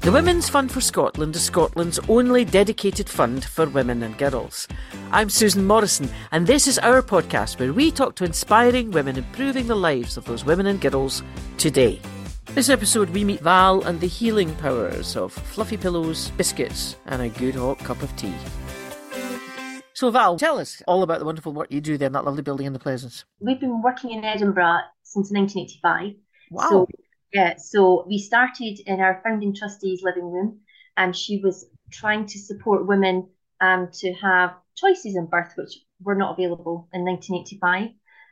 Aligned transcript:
The 0.00 0.10
Women's 0.10 0.48
Fund 0.48 0.72
for 0.72 0.80
Scotland 0.80 1.36
is 1.36 1.44
Scotland's 1.44 1.98
only 2.08 2.42
dedicated 2.42 3.06
fund 3.06 3.44
for 3.44 3.66
women 3.68 4.02
and 4.02 4.16
girls. 4.16 4.66
I'm 5.10 5.28
Susan 5.28 5.66
Morrison, 5.66 6.08
and 6.32 6.46
this 6.46 6.66
is 6.66 6.78
our 6.78 7.02
podcast 7.02 7.60
where 7.60 7.74
we 7.74 7.90
talk 7.90 8.14
to 8.14 8.24
inspiring 8.24 8.92
women 8.92 9.18
improving 9.18 9.66
the 9.66 9.74
lives 9.74 10.16
of 10.16 10.24
those 10.24 10.42
women 10.42 10.64
and 10.64 10.80
girls 10.80 11.22
today. 11.58 12.00
This 12.46 12.70
episode, 12.70 13.10
we 13.10 13.24
meet 13.24 13.40
Val 13.40 13.82
and 13.82 14.00
the 14.00 14.06
healing 14.06 14.54
powers 14.56 15.16
of 15.16 15.34
fluffy 15.34 15.76
pillows, 15.76 16.30
biscuits, 16.30 16.96
and 17.04 17.20
a 17.20 17.28
good 17.28 17.54
hot 17.54 17.78
cup 17.80 18.02
of 18.02 18.16
tea. 18.16 18.32
So, 19.92 20.10
Val, 20.10 20.38
tell 20.38 20.58
us 20.58 20.82
all 20.86 21.02
about 21.02 21.18
the 21.18 21.26
wonderful 21.26 21.52
work 21.52 21.70
you 21.70 21.82
do 21.82 21.98
there 21.98 22.06
in 22.06 22.14
that 22.14 22.24
lovely 22.24 22.40
building 22.40 22.66
in 22.66 22.72
the 22.72 22.78
Pleasance. 22.78 23.26
We've 23.38 23.60
been 23.60 23.82
working 23.82 24.12
in 24.12 24.24
Edinburgh 24.24 24.80
since 25.02 25.30
1985. 25.30 26.14
Wow. 26.50 26.68
So 26.70 26.88
yeah, 27.32 27.56
so 27.56 28.04
we 28.06 28.18
started 28.18 28.80
in 28.86 29.00
our 29.00 29.20
founding 29.24 29.54
trustee's 29.54 30.02
living 30.02 30.30
room, 30.30 30.60
and 30.96 31.14
she 31.14 31.38
was 31.38 31.66
trying 31.90 32.26
to 32.26 32.38
support 32.38 32.86
women 32.86 33.28
um, 33.60 33.88
to 33.92 34.12
have 34.14 34.54
choices 34.74 35.16
in 35.16 35.26
birth, 35.26 35.52
which 35.56 35.78
were 36.02 36.14
not 36.14 36.32
available 36.32 36.88
in 36.92 37.04
1985. 37.04 37.90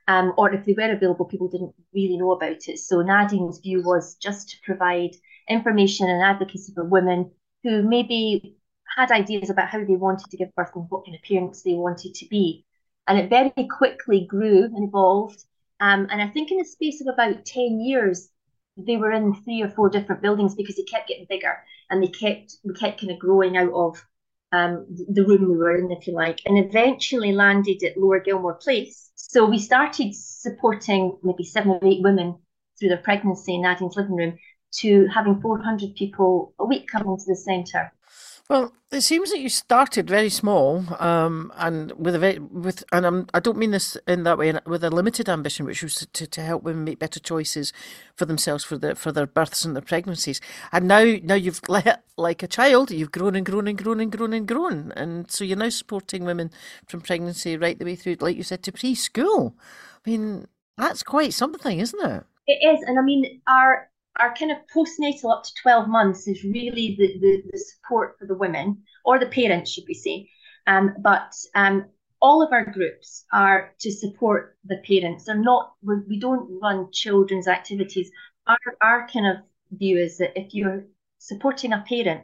Um, 0.09 0.33
or 0.39 0.53
if 0.55 0.65
they 0.65 0.73
were 0.73 0.91
available, 0.91 1.27
people 1.27 1.48
didn't 1.48 1.75
really 1.92 2.16
know 2.16 2.33
about 2.33 2.66
it. 2.66 2.79
So 2.79 3.03
Nadine's 3.03 3.59
view 3.59 3.83
was 3.84 4.15
just 4.16 4.48
to 4.51 4.56
provide 4.65 5.11
information 5.48 6.09
and 6.09 6.23
advocacy 6.23 6.73
for 6.75 6.84
women 6.84 7.30
who 7.62 7.83
maybe 7.83 8.56
had 8.97 9.11
ideas 9.11 9.51
about 9.51 9.69
how 9.69 9.84
they 9.84 9.97
wanted 9.97 10.30
to 10.30 10.37
give 10.37 10.55
birth 10.55 10.70
and 10.75 10.87
what 10.89 11.05
kind 11.05 11.15
of 11.15 11.23
parents 11.23 11.62
they 11.62 11.75
wanted 11.75 12.15
to 12.15 12.27
be. 12.27 12.65
And 13.06 13.19
it 13.19 13.30
very 13.30 13.53
quickly 13.69 14.27
grew 14.27 14.65
and 14.65 14.89
evolved. 14.89 15.45
Um, 15.80 16.09
and 16.11 16.23
I 16.23 16.28
think 16.28 16.51
in 16.51 16.59
the 16.59 16.65
space 16.65 17.01
of 17.01 17.06
about 17.12 17.45
10 17.45 17.80
years, 17.80 18.30
they 18.87 18.97
were 18.97 19.13
in 19.13 19.35
three 19.43 19.63
or 19.63 19.71
four 19.71 19.91
different 19.91 20.23
buildings 20.23 20.55
because 20.55 20.77
they 20.77 20.83
kept 20.83 21.09
getting 21.09 21.27
bigger 21.29 21.57
and 21.91 22.03
they 22.03 22.09
kept 22.09 22.57
we 22.65 22.75
kept 22.75 23.01
kind 23.01 23.13
of 23.13 23.19
growing 23.19 23.57
out 23.57 23.73
of 23.73 24.05
um, 24.53 24.87
the 24.89 25.25
room 25.25 25.48
we 25.48 25.57
were 25.57 25.77
in, 25.77 25.91
if 25.93 26.07
you 26.07 26.15
like, 26.15 26.41
and 26.47 26.59
eventually 26.59 27.33
landed 27.33 27.83
at 27.83 27.98
Lower 27.98 28.20
Gilmore 28.20 28.55
Place. 28.55 29.11
So 29.15 29.45
we 29.45 29.59
started 29.59 30.15
supporting 30.15 31.19
maybe 31.23 31.45
seven 31.45 31.73
or 31.73 31.81
eight 31.83 32.03
women 32.03 32.39
through 32.79 32.89
their 32.89 32.98
pregnancy 32.98 33.57
in 33.57 33.62
Nadine's 33.62 33.97
living 33.97 34.17
room 34.17 34.39
to 34.70 35.07
having 35.09 35.41
400 35.41 35.95
people 35.97 36.55
a 36.59 36.65
week 36.65 36.89
coming 36.89 37.17
to 37.17 37.25
the 37.27 37.37
centre. 37.37 37.92
Well, 38.49 38.73
it 38.91 39.03
seems 39.03 39.31
that 39.31 39.41
you 39.41 39.51
started 39.51 40.09
very 40.09 40.31
small, 40.31 40.83
um, 40.99 41.53
and 41.59 41.93
with 41.93 42.15
a 42.15 42.19
very, 42.19 42.39
with, 42.39 42.83
and 42.91 43.05
I'm, 43.05 43.27
I 43.35 43.41
don't 43.41 43.59
mean 43.59 43.73
this 43.73 43.95
in 44.07 44.23
that 44.23 44.39
way, 44.39 44.59
with 44.65 44.83
a 44.83 44.89
limited 44.89 45.29
ambition, 45.29 45.67
which 45.67 45.83
was 45.83 46.07
to, 46.15 46.27
to 46.27 46.41
help 46.41 46.63
women 46.63 46.85
make 46.85 46.99
better 46.99 47.21
choices 47.21 47.75
for 48.17 48.25
themselves 48.25 48.65
for 48.65 48.79
their 48.79 48.95
for 48.95 49.13
their 49.13 49.27
births 49.27 49.67
and 49.67 49.77
their 49.77 49.83
pregnancies. 49.83 50.41
And 50.73 50.89
now, 50.89 51.17
now 51.23 51.35
you've 51.35 51.61
let 51.69 52.05
like 52.17 52.43
a 52.43 52.49
child, 52.49 52.91
you've 52.91 53.13
grown 53.13 53.37
and 53.37 53.45
grown 53.45 53.69
and 53.69 53.77
grown 53.77 54.01
and 54.01 54.11
grown 54.11 54.33
and 54.33 54.49
grown, 54.49 54.93
and 54.97 55.31
so 55.31 55.45
you're 55.45 55.59
now 55.59 55.69
supporting 55.69 56.25
women 56.25 56.51
from 56.87 57.03
pregnancy 57.03 57.59
right 57.59 57.79
the 57.79 57.85
way 57.85 57.97
through, 57.97 58.17
like 58.21 58.39
you 58.39 58.43
said, 58.43 58.63
to 58.63 58.73
preschool. 58.73 59.53
I 60.07 60.11
mean, 60.11 60.47
that's 60.79 61.03
quite 61.03 61.35
something, 61.35 61.81
isn't 61.81 62.03
it? 62.03 62.25
It 62.47 62.67
is, 62.67 62.83
and 62.87 62.99
I 62.99 63.03
mean, 63.03 63.43
our 63.47 63.91
our 64.19 64.34
kind 64.34 64.50
of 64.50 64.58
postnatal 64.74 65.33
up 65.33 65.44
to 65.44 65.50
12 65.62 65.88
months 65.88 66.27
is 66.27 66.42
really 66.42 66.97
the, 66.98 67.19
the, 67.20 67.42
the 67.50 67.58
support 67.58 68.16
for 68.19 68.27
the 68.27 68.34
women 68.34 68.83
or 69.05 69.19
the 69.19 69.27
parents, 69.27 69.70
should 69.70 69.84
we 69.86 69.94
say. 69.94 70.28
Um, 70.66 70.94
but 71.00 71.33
um, 71.55 71.86
all 72.20 72.42
of 72.42 72.52
our 72.52 72.64
groups 72.64 73.24
are 73.33 73.74
to 73.80 73.92
support 73.92 74.56
the 74.64 74.78
parents. 74.86 75.24
They're 75.24 75.36
not, 75.36 75.74
we 75.83 76.19
don't 76.19 76.61
run 76.61 76.89
children's 76.92 77.48
activities. 77.48 78.11
Our, 78.46 78.58
our 78.83 79.08
kind 79.08 79.27
of 79.27 79.36
view 79.70 79.98
is 79.98 80.19
that 80.19 80.39
if 80.39 80.55
you're 80.55 80.84
supporting 81.19 81.72
a 81.72 81.84
parent, 81.89 82.22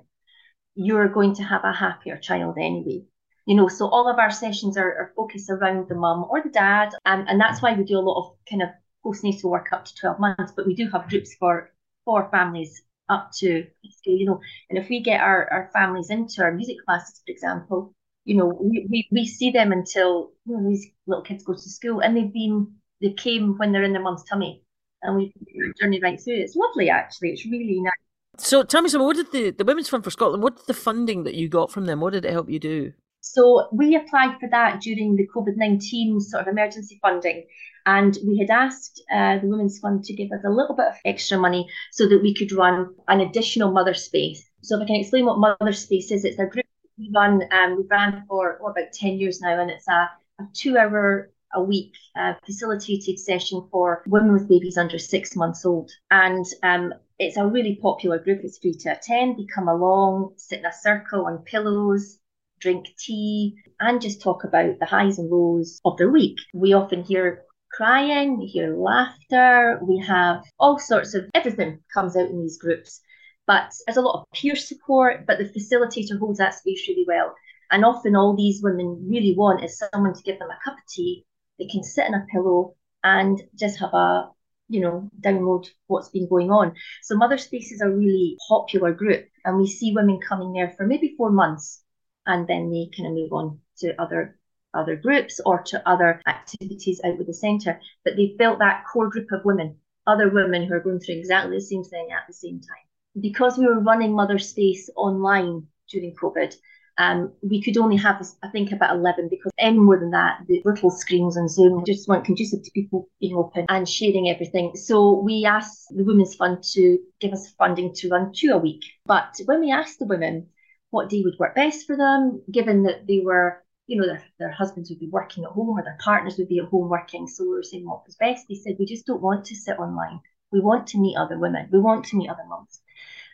you're 0.75 1.09
going 1.09 1.35
to 1.37 1.43
have 1.45 1.63
a 1.65 1.73
happier 1.73 2.17
child 2.19 2.57
anyway. 2.59 3.05
You 3.47 3.57
know, 3.57 3.69
so 3.69 3.87
all 3.89 4.11
of 4.11 4.19
our 4.19 4.31
sessions 4.31 4.77
are, 4.77 4.89
are 4.89 5.13
focused 5.15 5.51
around 5.51 5.89
the 5.89 5.95
mum 5.95 6.25
or 6.29 6.43
the 6.43 6.49
dad, 6.49 6.95
um, 7.05 7.27
and 7.29 7.39
that's 7.39 7.61
why 7.61 7.75
we 7.75 7.85
do 7.85 7.99
a 7.99 8.01
lot 8.01 8.19
of 8.19 8.37
kind 8.49 8.63
of 8.63 8.71
postnatal 9.05 9.51
work 9.51 9.69
up 9.73 9.85
to 9.85 9.95
12 9.95 10.19
months, 10.19 10.53
but 10.57 10.67
we 10.67 10.75
do 10.75 10.89
have 10.91 11.09
groups 11.11 11.35
for 11.35 11.71
for 12.05 12.29
families 12.31 12.83
up 13.09 13.31
to 13.39 13.67
you 14.07 14.27
know. 14.27 14.41
And 14.71 14.79
if 14.79 14.89
we 14.89 15.01
get 15.01 15.21
our, 15.21 15.51
our 15.51 15.71
families 15.73 16.11
into 16.11 16.43
our 16.43 16.53
music 16.53 16.77
classes 16.87 17.21
for 17.25 17.33
example 17.33 17.95
you 18.25 18.37
know 18.37 18.47
we, 18.47 18.87
we, 18.91 19.09
we 19.11 19.27
see 19.27 19.51
them 19.51 19.73
until 19.73 20.33
you 20.47 20.57
know, 20.57 20.69
these 20.69 20.87
little 21.07 21.23
kids 21.23 21.45
go 21.45 21.53
to 21.53 21.59
school 21.59 22.01
and 22.01 22.17
they've 22.17 22.33
been 22.33 22.73
they 23.01 23.13
came 23.13 23.59
when 23.59 23.73
they're 23.73 23.83
in 23.83 23.93
their 23.93 24.03
mum's 24.03 24.25
tummy. 24.25 24.63
And 25.03 25.17
we 25.17 25.35
journey 25.79 26.01
right 26.03 26.19
through. 26.19 26.37
It's 26.37 26.57
lovely 26.57 26.89
actually. 26.89 27.31
It's 27.31 27.45
really 27.45 27.83
nice. 27.83 27.93
So 28.39 28.63
tell 28.63 28.81
me 28.81 28.89
something 28.89 29.07
what 29.07 29.17
did 29.17 29.33
the, 29.33 29.51
the 29.51 29.65
women's 29.65 29.89
fund 29.89 30.03
for 30.03 30.11
scotland 30.11 30.43
what 30.43 30.57
did 30.57 30.67
the 30.67 30.75
funding 30.75 31.23
that 31.23 31.35
you 31.35 31.49
got 31.49 31.71
from 31.71 31.87
them 31.87 32.01
what 32.01 32.13
did 32.13 32.25
it 32.25 32.33
help 32.33 32.51
you 32.51 32.59
do 32.59 32.93
so 33.27 33.69
we 33.73 33.97
applied 33.97 34.39
for 34.39 34.49
that 34.49 34.81
during 34.81 35.17
the 35.17 35.29
covid-19 35.35 36.21
sort 36.21 36.43
of 36.43 36.49
emergency 36.49 36.99
funding 37.01 37.45
and 37.87 38.17
we 38.27 38.39
had 38.39 38.51
asked 38.51 39.03
uh, 39.13 39.39
the 39.39 39.47
Women's 39.47 39.79
Fund 39.79 40.05
to 40.05 40.15
give 40.15 40.33
us 40.33 40.43
a 40.45 40.51
little 40.51 40.75
bit 40.75 40.87
of 40.87 40.95
extra 41.05 41.37
money 41.37 41.69
so 41.93 42.09
that 42.09 42.23
we 42.23 42.35
could 42.35 42.51
run 42.53 42.95
an 43.09 43.21
additional 43.21 43.73
mother 43.73 43.95
space. 43.95 44.49
So 44.63 44.77
if 44.77 44.85
I 44.85 44.87
can 44.87 44.97
explain 44.97 45.27
what 45.27 45.39
mother 45.39 45.73
space 45.73 46.11
is, 46.11 46.25
it's 46.25 46.39
a 46.39 46.47
group 46.47 46.65
we 46.99 47.11
run. 47.15 47.43
Um, 47.53 47.77
we've 47.77 47.91
ran 47.91 48.25
for 48.29 48.59
oh, 48.63 48.69
about 48.69 48.93
ten 48.93 49.19
years 49.19 49.41
now, 49.41 49.61
and 49.61 49.71
it's 49.71 49.89
a, 49.89 50.11
a 50.41 50.49
two-hour 50.55 51.31
a 51.57 51.63
week 51.63 51.93
uh, 52.17 52.35
facilitated 52.45 53.19
session 53.19 53.69
for 53.71 54.03
women 54.07 54.33
with 54.33 54.49
babies 54.49 54.77
under 54.77 54.99
six 54.99 55.37
months 55.37 55.65
old. 55.65 55.91
And 56.11 56.45
um, 56.63 56.95
it's 57.19 57.37
a 57.37 57.47
really 57.47 57.79
popular 57.81 58.19
group. 58.19 58.41
It's 58.43 58.59
free 58.59 58.75
to 58.81 58.97
attend. 58.97 59.37
They 59.37 59.47
come 59.55 59.69
along, 59.69 60.35
sit 60.37 60.61
in 60.61 60.67
a 60.67 60.73
circle 60.73 61.27
on 61.27 61.39
pillows, 61.45 62.19
drink 62.65 62.87
tea, 62.99 63.55
and 63.79 64.01
just 64.01 64.23
talk 64.23 64.43
about 64.43 64.79
the 64.81 64.87
highs 64.87 65.19
and 65.19 65.31
lows 65.31 65.79
of 65.85 65.99
their 65.99 66.11
week. 66.11 66.39
We 66.55 66.73
often 66.73 67.05
hear 67.05 67.45
crying, 67.71 68.39
we 68.39 68.47
hear 68.47 68.75
laughter, 68.75 69.79
we 69.87 69.99
have 69.99 70.43
all 70.59 70.79
sorts 70.79 71.13
of 71.15 71.27
everything 71.35 71.81
comes 71.93 72.17
out 72.17 72.31
in 72.31 72.41
these 72.41 72.57
groups. 72.57 73.03
But 73.47 73.71
there's 73.85 73.99
a 73.99 74.01
lot 74.01 74.21
of 74.21 74.25
peer 74.33 74.57
support, 74.57 75.27
but 75.27 75.37
the 75.37 75.45
facilitator 75.45 76.19
holds 76.19 76.39
that 76.39 76.55
space 76.55 76.89
really 76.89 77.05
well. 77.07 77.35
And 77.71 77.85
often 77.85 78.17
all 78.17 78.35
these 78.35 78.63
women 78.63 79.07
really 79.11 79.35
want 79.37 79.63
is 79.63 79.79
someone 79.79 80.15
to 80.15 80.23
give 80.23 80.39
them 80.39 80.49
a 80.49 80.65
cup 80.65 80.79
of 80.79 80.89
tea. 80.89 81.27
They 81.59 81.67
can 81.67 81.83
sit 81.83 82.07
in 82.07 82.15
a 82.15 82.25
pillow 82.33 82.77
and 83.03 83.43
just 83.55 83.79
have 83.81 83.93
a, 83.93 84.31
you 84.69 84.81
know, 84.81 85.11
download 85.21 85.67
what's 85.89 86.09
been 86.09 86.29
going 86.31 86.51
on. 86.51 86.73
So 87.03 87.15
Mother 87.15 87.37
Space 87.37 87.73
is 87.73 87.83
a 87.83 87.91
really 87.91 88.39
popular 88.49 88.95
group, 88.95 89.27
and 89.45 89.59
we 89.59 89.67
see 89.67 89.93
women 89.93 90.19
coming 90.27 90.55
there 90.55 90.73
for 90.75 90.87
maybe 90.87 91.15
four 91.19 91.31
months, 91.31 91.84
and 92.27 92.47
then 92.47 92.71
they 92.71 92.91
kind 92.97 93.09
of 93.09 93.15
move 93.15 93.33
on 93.33 93.61
to 93.79 94.01
other 94.01 94.39
other 94.75 94.97
groups 94.97 95.41
or 95.47 95.63
to 95.63 95.89
other 95.89 96.21
activities 96.27 97.01
out 97.05 97.17
with 97.17 97.29
the 97.29 97.35
centre. 97.35 97.81
But 98.05 98.17
they've 98.17 98.37
built 98.37 98.59
that 98.59 98.85
core 98.93 99.09
group 99.09 99.31
of 99.33 99.45
women, 99.45 99.77
other 100.07 100.29
women 100.29 100.65
who 100.65 100.75
are 100.75 100.81
going 100.81 101.01
through 101.01 101.17
exactly 101.17 101.57
the 101.57 101.61
same 101.61 101.85
thing 101.85 102.09
at 102.11 102.27
the 102.27 102.35
same 102.35 102.61
time. 102.61 102.85
Because 103.21 103.57
we 103.57 103.67
were 103.67 103.81
running 103.81 104.13
Mother 104.13 104.39
Space 104.39 104.91
online 104.97 105.69
during 105.89 106.17
COVID, 106.17 106.57
um, 106.97 107.33
we 107.43 107.61
could 107.61 107.77
only 107.77 107.97
have, 107.97 108.25
I 108.43 108.49
think, 108.49 108.73
about 108.73 108.97
11 108.97 109.29
because 109.29 109.53
any 109.59 109.79
more 109.79 109.99
than 109.99 110.11
that, 110.13 110.41
the 110.47 110.63
little 110.65 110.91
screens 110.91 111.37
on 111.37 111.49
Zoom 111.49 111.85
just 111.85 112.09
weren't 112.09 112.25
conducive 112.25 112.63
to 112.63 112.71
people 112.71 113.09
being 113.21 113.37
open 113.37 113.67
and 113.69 113.89
sharing 113.89 114.31
everything. 114.31 114.77
So 114.77 115.21
we 115.21 115.45
asked 115.45 115.87
the 115.91 116.05
Women's 116.05 116.37
Fund 116.37 116.63
to 116.75 116.99
give 117.21 117.33
us 117.33 117.51
funding 117.59 117.93
to 117.95 118.09
run 118.09 118.33
two 118.33 118.53
a 118.53 118.59
week. 118.59 118.85
But 119.07 119.41
when 119.47 119.61
we 119.61 119.73
asked 119.73 119.99
the 119.99 120.07
women 120.07 120.49
what 120.95 121.11
day 121.11 121.23
would 121.23 121.39
work 121.39 121.55
best 121.55 121.87
for 121.87 121.97
them, 121.97 122.43
given 122.51 122.85
that 122.85 123.07
they 123.07 123.21
were 123.21 123.65
you 123.87 124.01
know, 124.01 124.07
their, 124.07 124.25
their 124.39 124.53
husbands 124.53 124.89
would 124.91 124.99
be 124.99 125.11
working 125.11 125.45
at 125.45 125.51
home 125.51 125.79
or 125.79 125.83
their 125.83 125.99
partners 126.03 126.39
would 126.39 126.49
be 126.49 126.59
at 126.59 126.67
home 126.67 126.89
working. 126.89 127.27
So 127.27 127.45
we 127.45 127.51
were 127.51 127.63
saying 127.63 127.87
what 127.87 128.07
was 128.07 128.17
best. 128.17 128.47
They 128.49 128.55
said, 128.55 128.77
we 128.79 128.87
just 128.87 129.07
don't 129.07 129.23
want 129.23 129.45
to 129.47 129.57
sit 129.57 129.79
online. 129.79 130.21
We 130.53 130.61
want 130.61 130.87
to 130.89 130.99
meet 130.99 131.17
other 131.17 131.39
women. 131.39 131.69
We 131.71 131.81
want 131.81 132.07
to 132.07 132.17
meet 132.17 132.31
other 132.31 132.45
mums. 132.49 132.81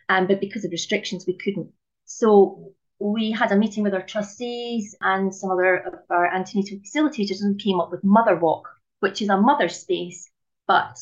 Um, 0.09 0.27
but 0.27 0.41
because 0.41 0.65
of 0.65 0.71
restrictions, 0.71 1.25
we 1.25 1.37
couldn't. 1.37 1.71
So 2.05 2.73
we 2.99 3.31
had 3.31 3.51
a 3.51 3.57
meeting 3.57 3.83
with 3.83 3.93
our 3.93 4.01
trustees 4.01 4.95
and 5.01 5.33
some 5.33 5.51
other 5.51 5.77
of 5.77 5.93
our 6.09 6.25
antenatal 6.25 6.79
facilitators 6.79 7.41
and 7.41 7.59
came 7.59 7.79
up 7.79 7.91
with 7.91 8.03
Mother 8.03 8.35
Walk, 8.35 8.67
which 8.99 9.21
is 9.21 9.29
a 9.29 9.37
mother 9.37 9.69
space, 9.69 10.29
but 10.67 10.99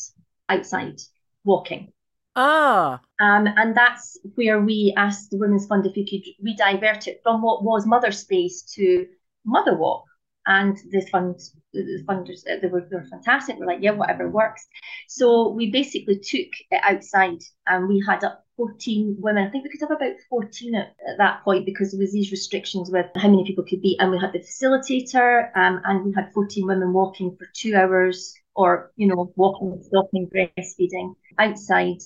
outside 0.47 1.01
walking. 1.43 1.91
Ah. 2.41 3.01
Um, 3.19 3.47
and 3.57 3.75
that's 3.75 4.17
where 4.35 4.61
we 4.61 4.93
asked 4.95 5.29
the 5.29 5.37
Women's 5.37 5.67
Fund 5.67 5.85
if 5.85 5.93
we 5.93 6.07
could 6.07 6.23
redivert 6.47 7.05
it 7.05 7.19
from 7.21 7.41
what 7.41 7.65
was 7.65 7.85
Mother 7.85 8.13
Space 8.13 8.61
to 8.75 9.05
Mother 9.45 9.75
Walk. 9.75 10.05
And 10.45 10.77
the 10.89 11.01
fund, 11.11 11.37
the 11.73 12.01
funders, 12.07 12.43
they 12.45 12.67
were, 12.69 12.87
they 12.89 12.95
were 12.95 13.05
fantastic. 13.11 13.57
We're 13.59 13.65
like, 13.65 13.79
yeah, 13.81 13.91
whatever 13.91 14.29
works. 14.29 14.65
So 15.09 15.49
we 15.49 15.69
basically 15.69 16.17
took 16.17 16.47
it 16.71 16.81
outside 16.81 17.39
and 17.67 17.89
we 17.89 18.01
had 18.07 18.23
up 18.23 18.45
14 18.55 19.17
women. 19.19 19.45
I 19.45 19.51
think 19.51 19.65
we 19.65 19.69
could 19.69 19.81
have 19.81 19.91
about 19.91 20.15
14 20.29 20.75
at, 20.75 20.95
at, 21.09 21.17
that 21.17 21.43
point 21.43 21.65
because 21.65 21.91
there 21.91 21.99
was 21.99 22.13
these 22.13 22.31
restrictions 22.31 22.89
with 22.89 23.07
how 23.15 23.29
many 23.29 23.43
people 23.43 23.65
could 23.65 23.81
be. 23.81 23.97
And 23.99 24.11
we 24.11 24.17
had 24.17 24.31
the 24.31 24.39
facilitator 24.39 25.55
um, 25.57 25.81
and 25.83 26.05
we 26.05 26.13
had 26.15 26.31
14 26.33 26.65
women 26.65 26.93
walking 26.93 27.35
for 27.37 27.47
two 27.53 27.75
hours 27.75 28.33
or, 28.55 28.91
you 28.95 29.07
know, 29.07 29.33
walking, 29.35 29.77
stopping, 29.83 30.29
breastfeeding 30.33 31.15
outside 31.37 31.99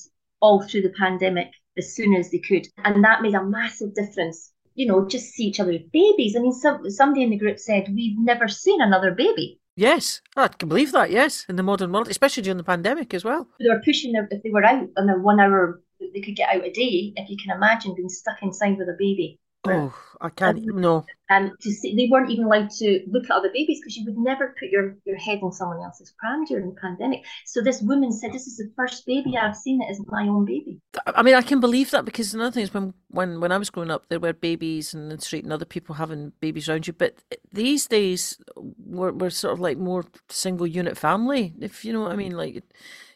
all 0.43 0.61
through 0.61 0.81
the 0.81 0.93
pandemic 0.99 1.49
as 1.77 1.95
soon 1.95 2.13
as 2.13 2.29
they 2.29 2.37
could. 2.37 2.67
And 2.83 3.03
that 3.03 3.21
made 3.21 3.33
a 3.33 3.43
massive 3.43 3.95
difference. 3.95 4.51
You 4.75 4.87
know, 4.87 5.07
just 5.07 5.31
see 5.31 5.45
each 5.45 5.59
other's 5.59 5.81
babies. 5.91 6.35
I 6.35 6.39
mean, 6.39 6.51
some, 6.51 6.87
somebody 6.89 7.23
in 7.23 7.29
the 7.29 7.37
group 7.37 7.59
said, 7.59 7.87
We've 7.95 8.19
never 8.19 8.47
seen 8.47 8.81
another 8.81 9.11
baby. 9.11 9.59
Yes, 9.75 10.21
I 10.35 10.49
can 10.49 10.69
believe 10.69 10.91
that. 10.91 11.09
Yes, 11.09 11.45
in 11.49 11.55
the 11.55 11.63
modern 11.63 11.91
world, 11.91 12.07
especially 12.07 12.43
during 12.43 12.57
the 12.57 12.63
pandemic 12.63 13.13
as 13.13 13.23
well. 13.23 13.47
They 13.59 13.69
were 13.69 13.81
pushing 13.83 14.11
their, 14.11 14.27
if 14.29 14.43
they 14.43 14.51
were 14.51 14.63
out 14.63 14.87
on 14.97 15.09
a 15.09 15.17
one 15.17 15.39
hour, 15.39 15.81
they 16.13 16.21
could 16.21 16.35
get 16.35 16.53
out 16.53 16.65
a 16.65 16.71
day. 16.71 17.13
If 17.15 17.29
you 17.29 17.37
can 17.37 17.55
imagine 17.55 17.95
being 17.95 18.09
stuck 18.09 18.43
inside 18.43 18.77
with 18.77 18.89
a 18.89 18.95
baby. 18.99 19.39
Oh, 19.65 19.93
I 20.19 20.29
can't. 20.29 20.57
Um, 20.57 20.81
no. 20.81 21.05
And 21.29 21.51
to 21.61 21.71
see, 21.71 21.95
they 21.95 22.09
weren't 22.11 22.29
even 22.29 22.45
allowed 22.45 22.69
to 22.71 23.01
look 23.07 23.25
at 23.25 23.31
other 23.31 23.49
babies 23.53 23.79
because 23.79 23.95
you 23.95 24.03
would 24.05 24.17
never 24.17 24.53
put 24.59 24.69
your, 24.69 24.97
your 25.05 25.15
head 25.17 25.39
in 25.41 25.51
someone 25.51 25.81
else's 25.81 26.13
pram 26.19 26.43
during 26.45 26.69
the 26.69 26.75
pandemic. 26.79 27.23
So 27.45 27.61
this 27.61 27.81
woman 27.81 28.11
said, 28.11 28.33
"This 28.33 28.45
is 28.45 28.57
the 28.57 28.69
first 28.75 29.05
baby 29.05 29.37
I've 29.37 29.55
seen 29.55 29.79
that 29.79 29.89
isn't 29.91 30.11
my 30.11 30.27
own 30.27 30.45
baby." 30.45 30.81
I 31.05 31.23
mean, 31.23 31.35
I 31.35 31.41
can 31.41 31.61
believe 31.61 31.91
that 31.91 32.03
because 32.03 32.33
another 32.33 32.51
thing 32.51 32.63
is 32.63 32.73
when 32.73 32.93
when 33.07 33.39
when 33.39 33.51
I 33.53 33.57
was 33.57 33.69
growing 33.69 33.91
up, 33.91 34.09
there 34.09 34.19
were 34.19 34.33
babies 34.33 34.93
in 34.93 35.07
the 35.09 35.19
street 35.19 35.45
and 35.45 35.53
other 35.53 35.65
people 35.65 35.95
having 35.95 36.33
babies 36.41 36.67
around 36.67 36.85
you. 36.85 36.93
But 36.93 37.15
these 37.51 37.87
days, 37.87 38.37
we're 38.57 39.13
we're 39.13 39.29
sort 39.29 39.53
of 39.53 39.61
like 39.61 39.77
more 39.77 40.03
single 40.29 40.67
unit 40.67 40.97
family. 40.97 41.53
If 41.59 41.85
you 41.85 41.93
know 41.93 42.01
what 42.01 42.11
I 42.11 42.17
mean, 42.17 42.33
like 42.33 42.63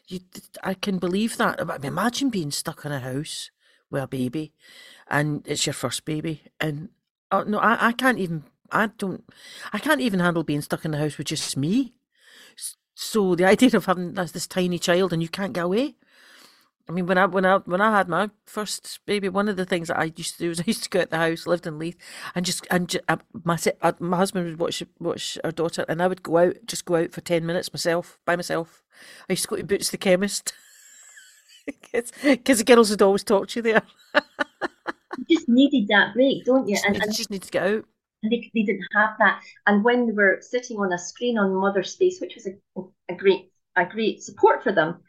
you, 0.08 0.20
I 0.62 0.72
can 0.72 0.98
believe 0.98 1.36
that. 1.36 1.60
I 1.60 1.64
mean, 1.64 1.84
imagine 1.84 2.30
being 2.30 2.50
stuck 2.50 2.86
in 2.86 2.92
a 2.92 3.00
house 3.00 3.50
with 3.90 4.02
a 4.02 4.08
baby 4.08 4.52
and 5.10 5.42
it's 5.46 5.66
your 5.66 5.72
first 5.74 6.04
baby. 6.04 6.42
And 6.60 6.90
oh, 7.30 7.42
no, 7.44 7.58
I, 7.58 7.88
I 7.88 7.92
can't 7.92 8.18
even, 8.18 8.44
I 8.70 8.88
don't, 8.98 9.24
I 9.72 9.78
can't 9.78 10.00
even 10.00 10.20
handle 10.20 10.44
being 10.44 10.60
stuck 10.62 10.84
in 10.84 10.90
the 10.92 10.98
house 10.98 11.18
with 11.18 11.28
just 11.28 11.56
me. 11.56 11.94
So 12.94 13.34
the 13.34 13.44
idea 13.44 13.70
of 13.74 13.86
having 13.86 14.14
this 14.14 14.46
tiny 14.46 14.78
child 14.78 15.12
and 15.12 15.22
you 15.22 15.28
can't 15.28 15.52
get 15.52 15.64
away. 15.64 15.94
I 16.88 16.92
mean, 16.92 17.06
when 17.06 17.18
I 17.18 17.26
when 17.26 17.44
I 17.44 17.58
when 17.58 17.82
I 17.82 17.96
had 17.96 18.08
my 18.08 18.30
first 18.46 19.00
baby, 19.04 19.28
one 19.28 19.48
of 19.48 19.56
the 19.56 19.66
things 19.66 19.88
that 19.88 19.98
I 19.98 20.04
used 20.16 20.34
to 20.34 20.38
do 20.38 20.48
was 20.48 20.60
I 20.60 20.64
used 20.66 20.84
to 20.84 20.88
go 20.88 21.02
out 21.02 21.10
the 21.10 21.18
house, 21.18 21.46
lived 21.46 21.66
in 21.66 21.78
Leith, 21.78 21.98
and 22.34 22.46
just 22.46 22.66
and 22.70 22.88
just, 22.88 23.04
uh, 23.08 23.18
my 23.44 23.58
uh, 23.82 23.92
my 24.00 24.16
husband 24.16 24.46
would 24.46 24.58
watch 24.58 24.82
watch 24.98 25.38
our 25.44 25.52
daughter, 25.52 25.84
and 25.86 26.02
I 26.02 26.08
would 26.08 26.22
go 26.22 26.38
out, 26.38 26.56
just 26.66 26.86
go 26.86 26.96
out 26.96 27.12
for 27.12 27.20
ten 27.20 27.44
minutes 27.44 27.72
myself 27.74 28.18
by 28.24 28.36
myself. 28.36 28.82
I 29.28 29.34
used 29.34 29.42
to 29.42 29.48
go 29.48 29.56
to 29.56 29.64
Boots 29.64 29.90
the 29.90 29.98
chemist 29.98 30.54
because 31.92 32.58
the 32.58 32.64
girls 32.64 32.88
would 32.90 33.02
always 33.02 33.24
talk 33.24 33.48
to 33.48 33.58
you 33.58 33.62
there. 33.62 33.82
you 35.16 35.36
just 35.36 35.48
needed 35.48 35.88
that 35.88 36.14
break, 36.14 36.44
don't 36.44 36.68
you? 36.68 36.78
And, 36.86 36.96
and 37.02 37.14
just 37.14 37.30
need 37.30 37.42
to 37.42 37.50
get 37.50 37.62
out. 37.62 37.84
And 38.22 38.32
they, 38.32 38.50
they 38.54 38.62
didn't 38.62 38.86
have 38.94 39.10
that. 39.20 39.42
And 39.66 39.84
when 39.84 40.06
they 40.06 40.12
were 40.12 40.38
sitting 40.40 40.78
on 40.78 40.92
a 40.92 40.98
screen 40.98 41.38
on 41.38 41.54
Mother 41.54 41.82
Space, 41.82 42.20
which 42.20 42.34
was 42.34 42.46
a, 42.46 42.82
a 43.08 43.16
great 43.16 43.52
a 43.76 43.86
great 43.86 44.22
support 44.22 44.62
for 44.62 44.72
them, 44.72 45.02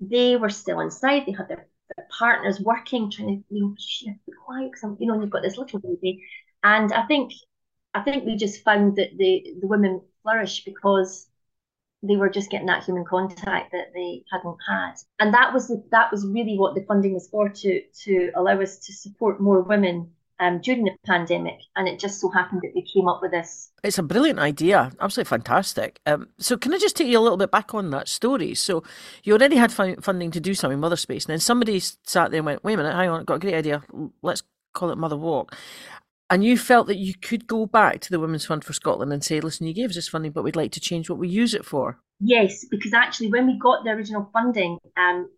they 0.00 0.36
were 0.36 0.48
still 0.48 0.80
inside. 0.80 1.24
They 1.26 1.32
had 1.32 1.48
their, 1.48 1.66
their 1.96 2.06
partners 2.16 2.60
working, 2.60 3.10
trying 3.10 3.42
to 3.42 3.54
you 3.54 3.62
know, 3.62 4.14
be 4.26 4.32
quiet 4.44 4.70
because 4.72 4.96
you 5.00 5.06
know 5.06 5.20
you've 5.20 5.30
got 5.30 5.42
this 5.42 5.58
little 5.58 5.80
baby. 5.80 6.24
And 6.62 6.92
I 6.92 7.06
think 7.06 7.32
I 7.94 8.02
think 8.02 8.24
we 8.24 8.36
just 8.36 8.64
found 8.64 8.96
that 8.96 9.16
the 9.16 9.56
the 9.60 9.66
women 9.66 10.00
flourish 10.22 10.64
because 10.64 11.26
they 12.02 12.16
were 12.16 12.28
just 12.28 12.50
getting 12.50 12.66
that 12.66 12.84
human 12.84 13.04
contact 13.04 13.72
that 13.72 13.92
they 13.94 14.24
hadn't 14.30 14.58
had. 14.68 14.94
And 15.20 15.32
that 15.34 15.54
was 15.54 15.68
the, 15.68 15.82
that 15.90 16.10
was 16.10 16.26
really 16.26 16.56
what 16.58 16.74
the 16.74 16.84
funding 16.84 17.14
was 17.14 17.28
for 17.28 17.48
to 17.48 17.82
to 18.04 18.30
allow 18.34 18.60
us 18.60 18.78
to 18.78 18.92
support 18.92 19.40
more 19.40 19.60
women 19.60 20.10
um, 20.40 20.60
during 20.60 20.84
the 20.84 20.92
pandemic. 21.06 21.60
And 21.76 21.88
it 21.88 22.00
just 22.00 22.20
so 22.20 22.28
happened 22.30 22.62
that 22.62 22.72
we 22.74 22.82
came 22.82 23.08
up 23.08 23.20
with 23.22 23.30
this. 23.30 23.70
It's 23.84 23.98
a 23.98 24.02
brilliant 24.02 24.40
idea. 24.40 24.90
Absolutely 25.00 25.28
fantastic. 25.28 26.00
Um, 26.06 26.28
so 26.38 26.56
can 26.56 26.74
i 26.74 26.78
just 26.78 26.96
take 26.96 27.08
you 27.08 27.18
a 27.18 27.20
little 27.20 27.36
bit 27.36 27.52
back 27.52 27.74
on 27.74 27.90
that 27.90 28.08
story? 28.08 28.54
So 28.54 28.82
you 29.22 29.34
already 29.34 29.56
had 29.56 29.72
funding 29.72 30.30
to 30.32 30.40
do 30.40 30.54
something 30.54 30.80
mother 30.80 30.96
space 30.96 31.24
and 31.24 31.32
then 31.32 31.40
somebody 31.40 31.80
sat 31.80 32.30
there 32.30 32.38
and 32.38 32.46
went 32.46 32.64
wait 32.64 32.74
a 32.74 32.76
minute 32.78 32.94
hang 32.94 33.08
on 33.08 33.20
I've 33.20 33.26
got 33.26 33.34
a 33.34 33.38
great 33.38 33.54
idea. 33.54 33.82
Let's 34.22 34.42
call 34.74 34.90
it 34.90 34.98
mother 34.98 35.16
walk 35.16 35.54
and 36.32 36.42
you 36.42 36.56
felt 36.56 36.86
that 36.86 36.96
you 36.96 37.12
could 37.12 37.46
go 37.46 37.66
back 37.66 38.00
to 38.00 38.10
the 38.10 38.18
Women's 38.18 38.46
Fund 38.46 38.64
for 38.64 38.72
Scotland 38.72 39.12
and 39.12 39.22
say, 39.22 39.38
listen, 39.38 39.66
you 39.66 39.74
gave 39.74 39.90
us 39.90 39.96
this 39.96 40.08
funding, 40.08 40.32
but 40.32 40.42
we'd 40.42 40.56
like 40.56 40.72
to 40.72 40.80
change 40.80 41.10
what 41.10 41.18
we 41.18 41.28
use 41.28 41.52
it 41.52 41.62
for. 41.62 42.00
Yes, 42.20 42.64
because 42.70 42.94
actually, 42.94 43.28
when 43.28 43.46
we 43.46 43.58
got 43.58 43.84
the 43.84 43.90
original 43.90 44.30
funding, 44.32 44.78
um, 44.96 45.28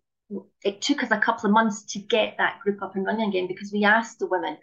it 0.63 0.81
took 0.81 1.03
us 1.03 1.11
a 1.11 1.17
couple 1.17 1.47
of 1.47 1.53
months 1.53 1.83
to 1.91 1.99
get 1.99 2.35
that 2.37 2.61
group 2.63 2.81
up 2.81 2.95
and 2.95 3.05
running 3.05 3.27
again 3.27 3.45
because 3.45 3.73
we 3.73 3.83
asked 3.83 4.19
the 4.19 4.27
women. 4.27 4.57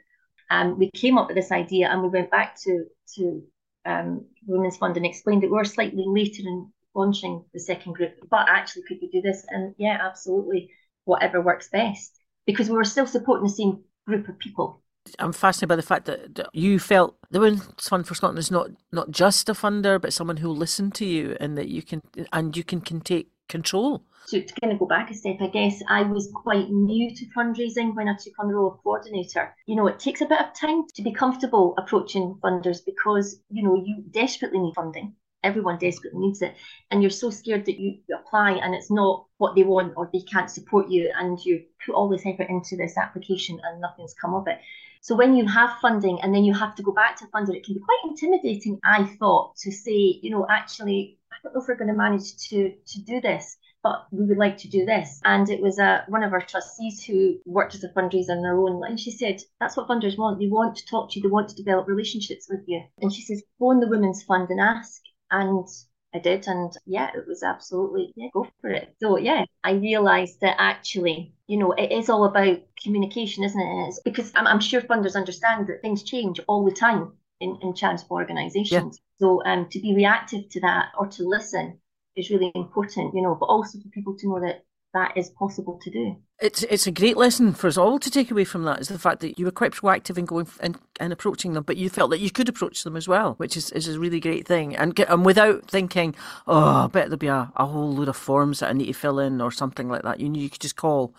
Um, 0.50 0.78
we 0.78 0.90
came 0.94 1.18
up 1.18 1.26
with 1.26 1.36
this 1.36 1.52
idea 1.52 1.90
and 1.90 2.00
we 2.00 2.08
went 2.08 2.30
back 2.30 2.56
to 2.62 2.86
to 3.16 3.42
um, 3.84 4.24
Women's 4.46 4.78
Fund 4.78 4.96
and 4.96 5.04
explained 5.04 5.42
that 5.42 5.50
we 5.50 5.56
were 5.56 5.66
slightly 5.66 6.04
later 6.06 6.44
in 6.46 6.72
launching 6.94 7.44
the 7.52 7.60
second 7.60 7.92
group, 7.92 8.14
but 8.30 8.48
actually, 8.48 8.84
could 8.88 8.98
we 9.02 9.10
do 9.10 9.20
this? 9.20 9.44
And 9.50 9.74
yeah, 9.76 9.98
absolutely, 10.00 10.70
whatever 11.04 11.42
works 11.42 11.68
best 11.68 12.18
because 12.46 12.70
we 12.70 12.76
were 12.76 12.84
still 12.84 13.06
supporting 13.06 13.46
the 13.46 13.52
same 13.52 13.84
group 14.06 14.28
of 14.30 14.38
people. 14.38 14.81
I'm 15.18 15.32
fascinated 15.32 15.68
by 15.68 15.76
the 15.76 15.82
fact 15.82 16.06
that, 16.06 16.48
you 16.52 16.78
felt 16.78 17.16
the 17.30 17.40
Women's 17.40 17.88
Fund 17.88 18.06
for 18.06 18.14
Scotland 18.14 18.38
is 18.38 18.50
not 18.50 18.70
not 18.92 19.10
just 19.10 19.48
a 19.48 19.52
funder, 19.52 20.00
but 20.00 20.12
someone 20.12 20.36
who 20.36 20.48
will 20.48 20.56
listen 20.56 20.90
to 20.92 21.04
you 21.04 21.36
and 21.40 21.58
that 21.58 21.68
you 21.68 21.82
can 21.82 22.02
and 22.32 22.56
you 22.56 22.64
can, 22.64 22.80
can 22.80 23.00
take 23.00 23.30
control. 23.48 24.04
So 24.26 24.40
to 24.40 24.54
kind 24.60 24.72
of 24.72 24.78
go 24.78 24.86
back 24.86 25.10
a 25.10 25.14
step, 25.14 25.36
I 25.40 25.48
guess 25.48 25.82
I 25.88 26.02
was 26.02 26.30
quite 26.32 26.70
new 26.70 27.14
to 27.14 27.26
fundraising 27.36 27.94
when 27.94 28.08
I 28.08 28.14
took 28.14 28.34
on 28.38 28.48
the 28.48 28.54
role 28.54 28.72
of 28.72 28.82
coordinator. 28.82 29.54
You 29.66 29.76
know, 29.76 29.86
it 29.88 29.98
takes 29.98 30.20
a 30.20 30.26
bit 30.26 30.40
of 30.40 30.54
time 30.54 30.84
to 30.94 31.02
be 31.02 31.12
comfortable 31.12 31.74
approaching 31.76 32.38
funders 32.42 32.78
because, 32.84 33.40
you 33.50 33.62
know, 33.62 33.74
you 33.74 34.04
desperately 34.10 34.60
need 34.60 34.74
funding. 34.74 35.14
Everyone 35.42 35.76
desperately 35.76 36.20
needs 36.20 36.40
it. 36.40 36.54
And 36.90 37.02
you're 37.02 37.10
so 37.10 37.30
scared 37.30 37.64
that 37.66 37.80
you 37.80 37.98
apply 38.16 38.52
and 38.52 38.74
it's 38.74 38.92
not 38.92 39.26
what 39.38 39.56
they 39.56 39.64
want 39.64 39.94
or 39.96 40.08
they 40.12 40.20
can't 40.20 40.50
support 40.50 40.88
you 40.88 41.12
and 41.18 41.38
you 41.44 41.64
put 41.84 41.94
all 41.94 42.08
this 42.08 42.24
effort 42.24 42.48
into 42.48 42.76
this 42.76 42.96
application 42.96 43.58
and 43.64 43.80
nothing's 43.80 44.14
come 44.14 44.34
of 44.34 44.46
it. 44.46 44.60
So 45.02 45.16
when 45.16 45.34
you 45.34 45.44
have 45.48 45.80
funding 45.82 46.20
and 46.22 46.32
then 46.32 46.44
you 46.44 46.54
have 46.54 46.76
to 46.76 46.82
go 46.82 46.92
back 46.92 47.16
to 47.16 47.26
funder, 47.26 47.56
it 47.56 47.64
can 47.64 47.74
be 47.74 47.80
quite 47.80 47.98
intimidating, 48.04 48.78
I 48.84 49.02
thought, 49.18 49.56
to 49.56 49.72
say, 49.72 50.20
you 50.22 50.30
know, 50.30 50.46
actually, 50.48 51.18
I 51.32 51.36
don't 51.42 51.54
know 51.54 51.60
if 51.60 51.66
we're 51.66 51.74
going 51.74 51.88
to 51.88 51.94
manage 51.94 52.36
to 52.50 52.72
to 52.86 53.02
do 53.02 53.20
this, 53.20 53.56
but 53.82 54.06
we 54.12 54.24
would 54.24 54.38
like 54.38 54.58
to 54.58 54.68
do 54.68 54.84
this. 54.86 55.20
And 55.24 55.50
it 55.50 55.60
was 55.60 55.80
uh, 55.80 56.02
one 56.06 56.22
of 56.22 56.32
our 56.32 56.40
trustees 56.40 57.02
who 57.04 57.40
worked 57.44 57.74
as 57.74 57.82
a 57.82 57.88
fundraiser 57.88 58.30
on 58.30 58.44
her 58.44 58.56
own, 58.56 58.84
and 58.86 58.98
she 58.98 59.10
said, 59.10 59.42
that's 59.58 59.76
what 59.76 59.88
funders 59.88 60.16
want. 60.16 60.38
They 60.38 60.46
want 60.46 60.76
to 60.76 60.86
talk 60.86 61.10
to 61.10 61.18
you, 61.18 61.22
they 61.22 61.32
want 61.32 61.48
to 61.48 61.56
develop 61.56 61.88
relationships 61.88 62.46
with 62.48 62.62
you. 62.68 62.82
And 63.00 63.12
she 63.12 63.22
says, 63.22 63.42
phone 63.58 63.80
the 63.80 63.88
Women's 63.88 64.22
Fund 64.22 64.50
and 64.50 64.60
ask. 64.60 65.02
And 65.32 65.66
I 66.14 66.18
did, 66.18 66.46
and 66.46 66.70
yeah, 66.84 67.10
it 67.14 67.26
was 67.26 67.42
absolutely 67.42 68.12
yeah, 68.16 68.28
go 68.32 68.46
for 68.60 68.70
it. 68.70 68.94
So 69.00 69.16
yeah, 69.16 69.44
I 69.64 69.72
realised 69.72 70.40
that 70.40 70.56
actually, 70.58 71.32
you 71.46 71.56
know, 71.56 71.72
it 71.72 71.90
is 71.90 72.10
all 72.10 72.24
about 72.24 72.60
communication, 72.82 73.44
isn't 73.44 73.60
it? 73.60 73.88
It's 73.88 74.00
because 74.00 74.32
I'm, 74.34 74.46
I'm 74.46 74.60
sure 74.60 74.82
funders 74.82 75.16
understand 75.16 75.68
that 75.68 75.80
things 75.80 76.02
change 76.02 76.40
all 76.48 76.64
the 76.64 76.72
time 76.72 77.12
in, 77.40 77.58
in 77.62 77.74
charitable 77.74 78.16
organisations. 78.16 78.72
Yeah. 78.72 78.88
So 79.18 79.42
um, 79.44 79.68
to 79.70 79.80
be 79.80 79.94
reactive 79.94 80.48
to 80.50 80.60
that 80.60 80.92
or 80.98 81.06
to 81.08 81.28
listen 81.28 81.78
is 82.16 82.30
really 82.30 82.52
important, 82.54 83.14
you 83.14 83.22
know, 83.22 83.34
but 83.34 83.46
also 83.46 83.78
for 83.78 83.88
people 83.88 84.16
to 84.18 84.28
know 84.28 84.40
that 84.40 84.64
that 84.94 85.16
is 85.16 85.30
possible 85.30 85.78
to 85.82 85.90
do. 85.90 86.16
It's 86.40 86.62
it's 86.64 86.86
a 86.86 86.90
great 86.90 87.16
lesson 87.16 87.54
for 87.54 87.66
us 87.68 87.76
all 87.76 87.98
to 87.98 88.10
take 88.10 88.30
away 88.30 88.44
from 88.44 88.64
that 88.64 88.80
is 88.80 88.88
the 88.88 88.98
fact 88.98 89.20
that 89.20 89.38
you 89.38 89.44
were 89.44 89.50
quite 89.50 89.72
proactive 89.72 90.18
in 90.18 90.24
going 90.24 90.48
and, 90.60 90.78
and 91.00 91.12
approaching 91.12 91.52
them, 91.52 91.64
but 91.64 91.76
you 91.76 91.88
felt 91.88 92.10
that 92.10 92.20
you 92.20 92.30
could 92.30 92.48
approach 92.48 92.82
them 92.82 92.96
as 92.96 93.08
well, 93.08 93.34
which 93.34 93.56
is, 93.56 93.70
is 93.70 93.88
a 93.88 93.98
really 94.00 94.20
great 94.20 94.46
thing. 94.46 94.76
And 94.76 94.98
and 95.00 95.24
without 95.24 95.70
thinking, 95.70 96.14
oh, 96.46 96.84
I 96.84 96.86
bet 96.88 97.06
there'll 97.06 97.16
be 97.16 97.28
a, 97.28 97.52
a 97.56 97.66
whole 97.66 97.92
load 97.92 98.08
of 98.08 98.16
forms 98.16 98.60
that 98.60 98.70
I 98.70 98.72
need 98.72 98.86
to 98.86 98.92
fill 98.92 99.18
in 99.18 99.40
or 99.40 99.50
something 99.50 99.88
like 99.88 100.02
that. 100.02 100.20
You 100.20 100.32
you 100.32 100.50
could 100.50 100.60
just 100.60 100.76
call. 100.76 101.14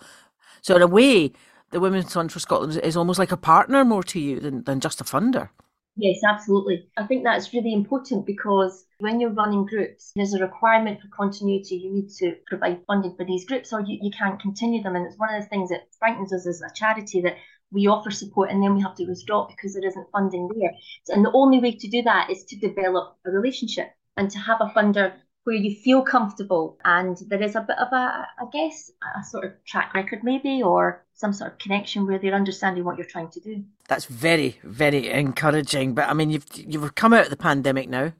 So 0.60 0.76
in 0.76 0.82
a 0.82 0.86
way, 0.86 1.32
the 1.70 1.80
Women's 1.80 2.12
Fund 2.12 2.32
for 2.32 2.38
Scotland 2.38 2.78
is 2.82 2.96
almost 2.96 3.18
like 3.18 3.32
a 3.32 3.36
partner 3.36 3.84
more 3.84 4.04
to 4.04 4.20
you 4.20 4.40
than, 4.40 4.62
than 4.64 4.80
just 4.80 5.00
a 5.00 5.04
funder. 5.04 5.48
Yes, 5.96 6.20
absolutely. 6.28 6.88
I 6.96 7.06
think 7.06 7.22
that's 7.22 7.52
really 7.52 7.72
important 7.72 8.26
because 8.26 8.84
when 8.98 9.20
you're 9.20 9.30
running 9.30 9.64
groups, 9.64 10.12
there's 10.16 10.34
a 10.34 10.40
requirement 10.40 11.00
for 11.00 11.08
continuity. 11.08 11.76
You 11.76 11.92
need 11.92 12.10
to 12.18 12.34
provide 12.46 12.84
funding 12.86 13.14
for 13.16 13.24
these 13.24 13.44
groups 13.44 13.72
or 13.72 13.80
you, 13.80 13.98
you 14.02 14.10
can't 14.10 14.40
continue 14.40 14.82
them. 14.82 14.96
And 14.96 15.06
it's 15.06 15.18
one 15.18 15.32
of 15.32 15.40
the 15.40 15.48
things 15.48 15.70
that 15.70 15.86
frightens 15.98 16.32
us 16.32 16.48
as 16.48 16.62
a 16.62 16.74
charity 16.74 17.20
that 17.22 17.36
we 17.70 17.86
offer 17.86 18.10
support 18.10 18.50
and 18.50 18.62
then 18.62 18.74
we 18.74 18.82
have 18.82 18.96
to 18.96 19.04
withdraw 19.04 19.46
because 19.46 19.74
there 19.74 19.86
isn't 19.86 20.10
funding 20.10 20.48
there. 20.58 20.72
And 21.08 21.24
the 21.24 21.32
only 21.32 21.60
way 21.60 21.72
to 21.72 21.88
do 21.88 22.02
that 22.02 22.30
is 22.30 22.44
to 22.44 22.56
develop 22.56 23.16
a 23.24 23.30
relationship 23.30 23.90
and 24.16 24.30
to 24.30 24.38
have 24.38 24.60
a 24.60 24.72
funder 24.76 25.12
where 25.44 25.56
you 25.56 25.76
feel 25.76 26.02
comfortable 26.02 26.78
and 26.84 27.18
there 27.28 27.42
is 27.42 27.54
a 27.54 27.60
bit 27.60 27.78
of 27.78 27.88
a, 27.92 28.26
I 28.38 28.44
guess, 28.52 28.90
a 29.18 29.22
sort 29.22 29.44
of 29.44 29.52
track 29.64 29.94
record 29.94 30.20
maybe 30.24 30.62
or 30.62 31.03
some 31.14 31.32
sort 31.32 31.52
of 31.52 31.58
connection 31.58 32.06
where 32.06 32.18
they're 32.18 32.34
understanding 32.34 32.84
what 32.84 32.98
you're 32.98 33.06
trying 33.06 33.30
to 33.30 33.40
do. 33.40 33.64
That's 33.88 34.04
very, 34.06 34.58
very 34.64 35.08
encouraging. 35.10 35.94
But 35.94 36.08
I 36.08 36.12
mean, 36.12 36.30
you've 36.30 36.46
you've 36.54 36.94
come 36.94 37.12
out 37.12 37.24
of 37.24 37.30
the 37.30 37.36
pandemic 37.36 37.88
now, 37.88 38.12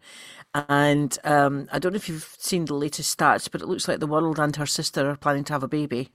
and 0.54 1.18
um, 1.24 1.68
I 1.72 1.78
don't 1.78 1.92
know 1.92 1.96
if 1.96 2.08
you've 2.08 2.36
seen 2.38 2.64
the 2.64 2.74
latest 2.74 3.16
stats, 3.16 3.50
but 3.50 3.60
it 3.60 3.68
looks 3.68 3.88
like 3.88 4.00
the 4.00 4.06
world 4.06 4.38
and 4.38 4.54
her 4.56 4.66
sister 4.66 5.10
are 5.10 5.16
planning 5.16 5.44
to 5.44 5.52
have 5.52 5.62
a 5.62 5.68
baby. 5.68 6.10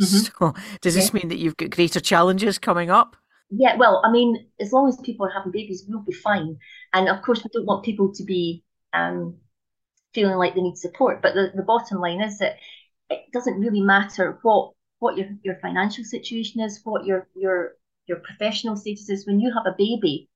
Mm-hmm. 0.00 0.28
So, 0.38 0.54
does 0.80 0.94
this 0.94 1.08
yeah. 1.08 1.20
mean 1.20 1.28
that 1.28 1.38
you've 1.38 1.56
got 1.56 1.70
greater 1.70 1.98
challenges 1.98 2.58
coming 2.58 2.88
up? 2.88 3.16
Yeah, 3.50 3.76
well, 3.76 4.00
I 4.04 4.12
mean, 4.12 4.46
as 4.60 4.72
long 4.72 4.88
as 4.88 4.96
people 5.02 5.26
are 5.26 5.30
having 5.30 5.50
babies, 5.50 5.84
we'll 5.88 6.00
be 6.00 6.12
fine. 6.12 6.58
And 6.92 7.08
of 7.08 7.22
course, 7.22 7.42
we 7.42 7.50
don't 7.52 7.66
want 7.66 7.84
people 7.84 8.12
to 8.14 8.24
be 8.24 8.62
um, 8.92 9.38
feeling 10.14 10.36
like 10.36 10.54
they 10.54 10.60
need 10.60 10.78
support. 10.78 11.20
But 11.20 11.34
the, 11.34 11.50
the 11.54 11.62
bottom 11.62 11.98
line 11.98 12.20
is 12.20 12.38
that 12.38 12.56
it 13.10 13.24
doesn't 13.32 13.58
really 13.58 13.80
matter 13.80 14.38
what 14.42 14.72
what 14.98 15.16
your, 15.16 15.28
your 15.42 15.56
financial 15.60 16.04
situation 16.04 16.60
is, 16.60 16.80
what 16.84 17.04
your 17.04 17.28
your 17.34 17.74
your 18.06 18.18
professional 18.18 18.76
status 18.76 19.08
is. 19.08 19.26
When 19.26 19.40
you 19.40 19.52
have 19.52 19.66
a 19.66 19.76
baby, 19.76 20.28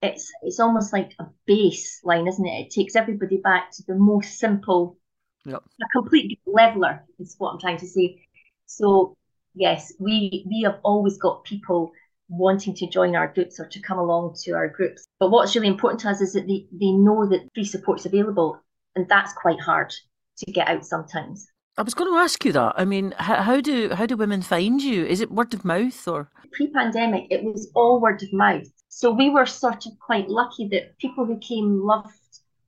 it's 0.00 0.30
it's 0.42 0.60
almost 0.60 0.92
like 0.92 1.14
a 1.18 1.26
baseline, 1.48 2.28
isn't 2.28 2.46
it? 2.46 2.66
It 2.66 2.70
takes 2.70 2.96
everybody 2.96 3.38
back 3.38 3.70
to 3.72 3.82
the 3.86 3.94
most 3.94 4.38
simple, 4.38 4.98
yep. 5.44 5.62
a 5.80 5.86
complete 5.92 6.40
leveler 6.46 7.04
is 7.18 7.34
what 7.38 7.52
I'm 7.52 7.60
trying 7.60 7.78
to 7.78 7.86
say. 7.86 8.26
So 8.66 9.16
yes, 9.54 9.92
we 9.98 10.44
we 10.48 10.62
have 10.62 10.80
always 10.82 11.18
got 11.18 11.44
people 11.44 11.92
wanting 12.32 12.74
to 12.74 12.86
join 12.86 13.14
our 13.14 13.28
groups 13.28 13.60
or 13.60 13.66
to 13.66 13.80
come 13.80 13.98
along 13.98 14.34
to 14.42 14.52
our 14.52 14.68
groups. 14.68 15.04
But 15.20 15.30
what's 15.30 15.54
really 15.54 15.68
important 15.68 16.00
to 16.00 16.08
us 16.08 16.20
is 16.20 16.32
that 16.32 16.46
they, 16.46 16.66
they 16.72 16.90
know 16.90 17.28
that 17.28 17.46
free 17.54 17.64
support's 17.64 18.06
available. 18.06 18.58
And 18.96 19.06
that's 19.08 19.34
quite 19.34 19.60
hard 19.60 19.92
to 20.38 20.52
get 20.52 20.68
out 20.68 20.84
sometimes. 20.84 21.46
I 21.78 21.82
was 21.82 21.94
going 21.94 22.12
to 22.12 22.18
ask 22.18 22.44
you 22.44 22.52
that. 22.52 22.74
I 22.76 22.84
mean, 22.84 23.14
how, 23.16 23.36
how 23.42 23.60
do 23.60 23.94
how 23.94 24.04
do 24.04 24.16
women 24.16 24.42
find 24.42 24.82
you? 24.82 25.06
Is 25.06 25.22
it 25.22 25.30
word 25.30 25.54
of 25.54 25.64
mouth 25.64 26.06
or 26.06 26.30
pre-pandemic? 26.52 27.28
It 27.30 27.42
was 27.44 27.70
all 27.74 27.98
word 27.98 28.22
of 28.22 28.32
mouth. 28.32 28.68
So 28.88 29.10
we 29.10 29.30
were 29.30 29.46
sort 29.46 29.86
of 29.86 29.98
quite 29.98 30.28
lucky 30.28 30.68
that 30.68 30.98
people 30.98 31.24
who 31.24 31.38
came 31.38 31.80
loved 31.80 32.12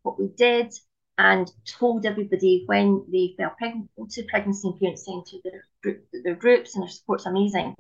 what 0.03 0.19
we 0.19 0.29
did 0.29 0.73
and 1.19 1.53
told 1.67 2.07
everybody 2.07 2.65
when 2.67 3.05
they 3.13 3.35
fell 3.37 3.53
pregnant 3.59 3.91
to 4.11 4.23
pregnancy 4.25 4.69
and 4.69 4.81
parent 4.81 4.99
centre 4.99 5.37
their, 5.45 5.99
their 6.25 6.35
groups 6.35 6.75
and 6.75 6.83
their 6.83 6.91
support's 6.91 7.27
amazing. 7.27 7.75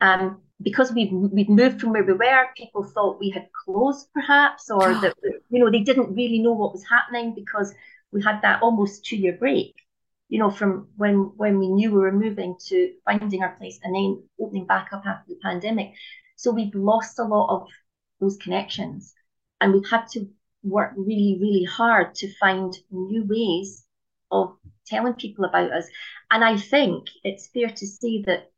Um, 0.00 0.40
because 0.62 0.90
we've 0.90 1.12
we've 1.12 1.50
moved 1.50 1.82
from 1.82 1.90
where 1.90 2.02
we 2.02 2.14
were, 2.14 2.46
people 2.56 2.82
thought 2.82 3.20
we 3.20 3.28
had 3.28 3.46
closed 3.52 4.08
perhaps, 4.14 4.70
or 4.70 4.94
that 5.02 5.14
you 5.50 5.62
know 5.62 5.70
they 5.70 5.80
didn't 5.80 6.14
really 6.14 6.38
know 6.38 6.52
what 6.52 6.72
was 6.72 6.84
happening 6.88 7.34
because 7.34 7.74
we 8.10 8.22
had 8.22 8.40
that 8.40 8.62
almost 8.62 9.04
two 9.04 9.16
year 9.16 9.36
break 9.38 9.74
you 10.32 10.38
know, 10.38 10.50
from 10.50 10.88
when 10.96 11.30
when 11.36 11.58
we 11.58 11.68
knew 11.68 11.90
we 11.90 11.98
were 11.98 12.10
moving 12.26 12.56
to 12.68 12.94
finding 13.04 13.42
our 13.42 13.54
place 13.56 13.78
and 13.82 13.94
then 13.94 14.22
opening 14.40 14.64
back 14.64 14.88
up 14.90 15.02
after 15.04 15.28
the 15.28 15.38
pandemic. 15.42 15.92
So 16.36 16.50
we've 16.50 16.74
lost 16.74 17.18
a 17.18 17.24
lot 17.24 17.54
of 17.54 17.68
those 18.18 18.38
connections, 18.38 19.12
and 19.60 19.74
we've 19.74 19.90
had 19.90 20.06
to 20.12 20.26
work 20.62 20.92
really, 20.96 21.36
really 21.38 21.64
hard 21.64 22.14
to 22.14 22.34
find 22.40 22.72
new 22.90 23.26
ways 23.28 23.84
of 24.30 24.56
telling 24.86 25.12
people 25.12 25.44
about 25.44 25.70
us. 25.70 25.86
And 26.30 26.42
I 26.42 26.56
think 26.56 27.08
it's 27.24 27.48
fair 27.48 27.68
to 27.68 27.86
say 27.86 28.22
that 28.22 28.50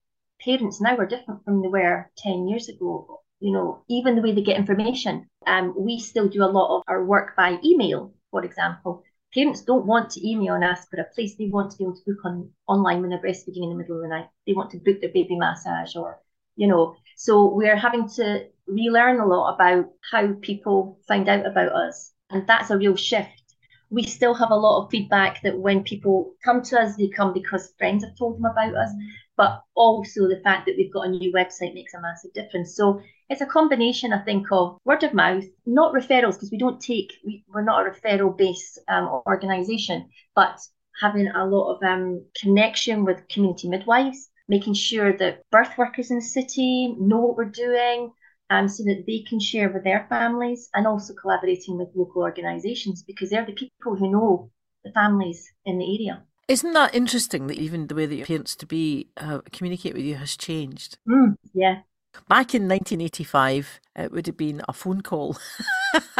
parents 0.44 0.80
now 0.80 0.96
are 0.96 1.06
different 1.06 1.44
from 1.44 1.60
they 1.60 1.66
were 1.66 2.08
10 2.18 2.46
years 2.46 2.68
ago. 2.68 3.22
You 3.40 3.52
know, 3.52 3.82
even 3.88 4.14
the 4.14 4.22
way 4.22 4.32
they 4.32 4.42
get 4.42 4.58
information. 4.58 5.26
Um, 5.44 5.74
we 5.76 5.98
still 5.98 6.28
do 6.28 6.44
a 6.44 6.54
lot 6.56 6.76
of 6.76 6.82
our 6.86 7.04
work 7.04 7.34
by 7.36 7.58
email, 7.64 8.14
for 8.30 8.44
example 8.44 9.02
parents 9.34 9.62
don't 9.62 9.86
want 9.86 10.10
to 10.10 10.28
email 10.28 10.54
and 10.54 10.64
ask 10.64 10.88
for 10.88 11.00
a 11.00 11.14
place. 11.14 11.34
They 11.36 11.48
want 11.48 11.72
to 11.72 11.78
be 11.78 11.84
able 11.84 11.96
to 11.96 12.02
book 12.06 12.24
on 12.24 12.50
online 12.68 13.00
when 13.00 13.10
they're 13.10 13.18
breastfeeding 13.18 13.64
in 13.64 13.70
the 13.70 13.76
middle 13.76 13.96
of 13.96 14.02
the 14.02 14.08
night. 14.08 14.28
They 14.46 14.52
want 14.52 14.70
to 14.70 14.78
book 14.78 15.00
their 15.00 15.12
baby 15.12 15.36
massage 15.36 15.96
or, 15.96 16.20
you 16.56 16.66
know. 16.66 16.96
So 17.16 17.52
we're 17.54 17.76
having 17.76 18.08
to 18.10 18.46
relearn 18.66 19.20
a 19.20 19.26
lot 19.26 19.54
about 19.54 19.90
how 20.10 20.34
people 20.40 20.98
find 21.06 21.28
out 21.28 21.46
about 21.46 21.72
us. 21.72 22.12
And 22.30 22.46
that's 22.46 22.70
a 22.70 22.78
real 22.78 22.96
shift. 22.96 23.28
We 23.90 24.04
still 24.04 24.34
have 24.34 24.50
a 24.50 24.56
lot 24.56 24.84
of 24.84 24.90
feedback 24.90 25.42
that 25.42 25.58
when 25.58 25.84
people 25.84 26.34
come 26.44 26.62
to 26.62 26.80
us, 26.80 26.96
they 26.96 27.08
come 27.08 27.32
because 27.32 27.74
friends 27.78 28.04
have 28.04 28.16
told 28.16 28.38
them 28.38 28.46
about 28.46 28.74
us 28.74 28.90
but 29.36 29.62
also 29.74 30.28
the 30.28 30.40
fact 30.44 30.66
that 30.66 30.76
we've 30.76 30.92
got 30.92 31.06
a 31.06 31.10
new 31.10 31.32
website 31.32 31.74
makes 31.74 31.94
a 31.94 32.00
massive 32.00 32.32
difference. 32.32 32.76
So 32.76 33.00
it's 33.28 33.40
a 33.40 33.46
combination, 33.46 34.12
I 34.12 34.22
think, 34.22 34.46
of 34.52 34.78
word 34.84 35.02
of 35.02 35.14
mouth, 35.14 35.44
not 35.66 35.94
referrals, 35.94 36.34
because 36.34 36.50
we 36.50 36.58
don't 36.58 36.80
take, 36.80 37.12
we, 37.24 37.44
we're 37.48 37.62
not 37.62 37.86
a 37.86 37.90
referral 37.90 38.36
based 38.36 38.78
um, 38.88 39.08
organisation, 39.26 40.08
but 40.34 40.58
having 41.00 41.28
a 41.28 41.46
lot 41.46 41.74
of 41.74 41.82
um, 41.82 42.24
connection 42.40 43.04
with 43.04 43.26
community 43.28 43.68
midwives, 43.68 44.28
making 44.48 44.74
sure 44.74 45.16
that 45.16 45.42
birth 45.50 45.76
workers 45.78 46.10
in 46.10 46.18
the 46.18 46.24
city 46.24 46.94
know 46.98 47.18
what 47.18 47.36
we're 47.36 47.44
doing. 47.44 48.12
Um, 48.50 48.68
so 48.68 48.84
that 48.84 49.04
they 49.06 49.24
can 49.26 49.40
share 49.40 49.70
with 49.72 49.84
their 49.84 50.06
families 50.10 50.68
and 50.74 50.86
also 50.86 51.14
collaborating 51.14 51.78
with 51.78 51.88
local 51.94 52.20
organisations 52.20 53.02
because 53.02 53.30
they're 53.30 53.46
the 53.46 53.52
people 53.52 53.96
who 53.96 54.10
know 54.10 54.50
the 54.84 54.92
families 54.92 55.50
in 55.64 55.78
the 55.78 55.96
area. 55.96 56.22
Isn't 56.46 56.74
that 56.74 56.94
interesting 56.94 57.46
that 57.46 57.56
even 57.56 57.86
the 57.86 57.94
way 57.94 58.04
that 58.04 58.14
your 58.14 58.26
parents 58.26 58.54
to 58.56 58.66
be 58.66 59.08
uh, 59.16 59.40
communicate 59.50 59.94
with 59.94 60.04
you 60.04 60.16
has 60.16 60.36
changed? 60.36 60.98
Mm, 61.08 61.36
yeah. 61.54 61.80
Back 62.28 62.54
in 62.54 62.68
1985, 62.68 63.80
it 63.96 64.12
would 64.12 64.26
have 64.26 64.36
been 64.36 64.62
a 64.68 64.72
phone 64.72 65.02
call. 65.02 65.36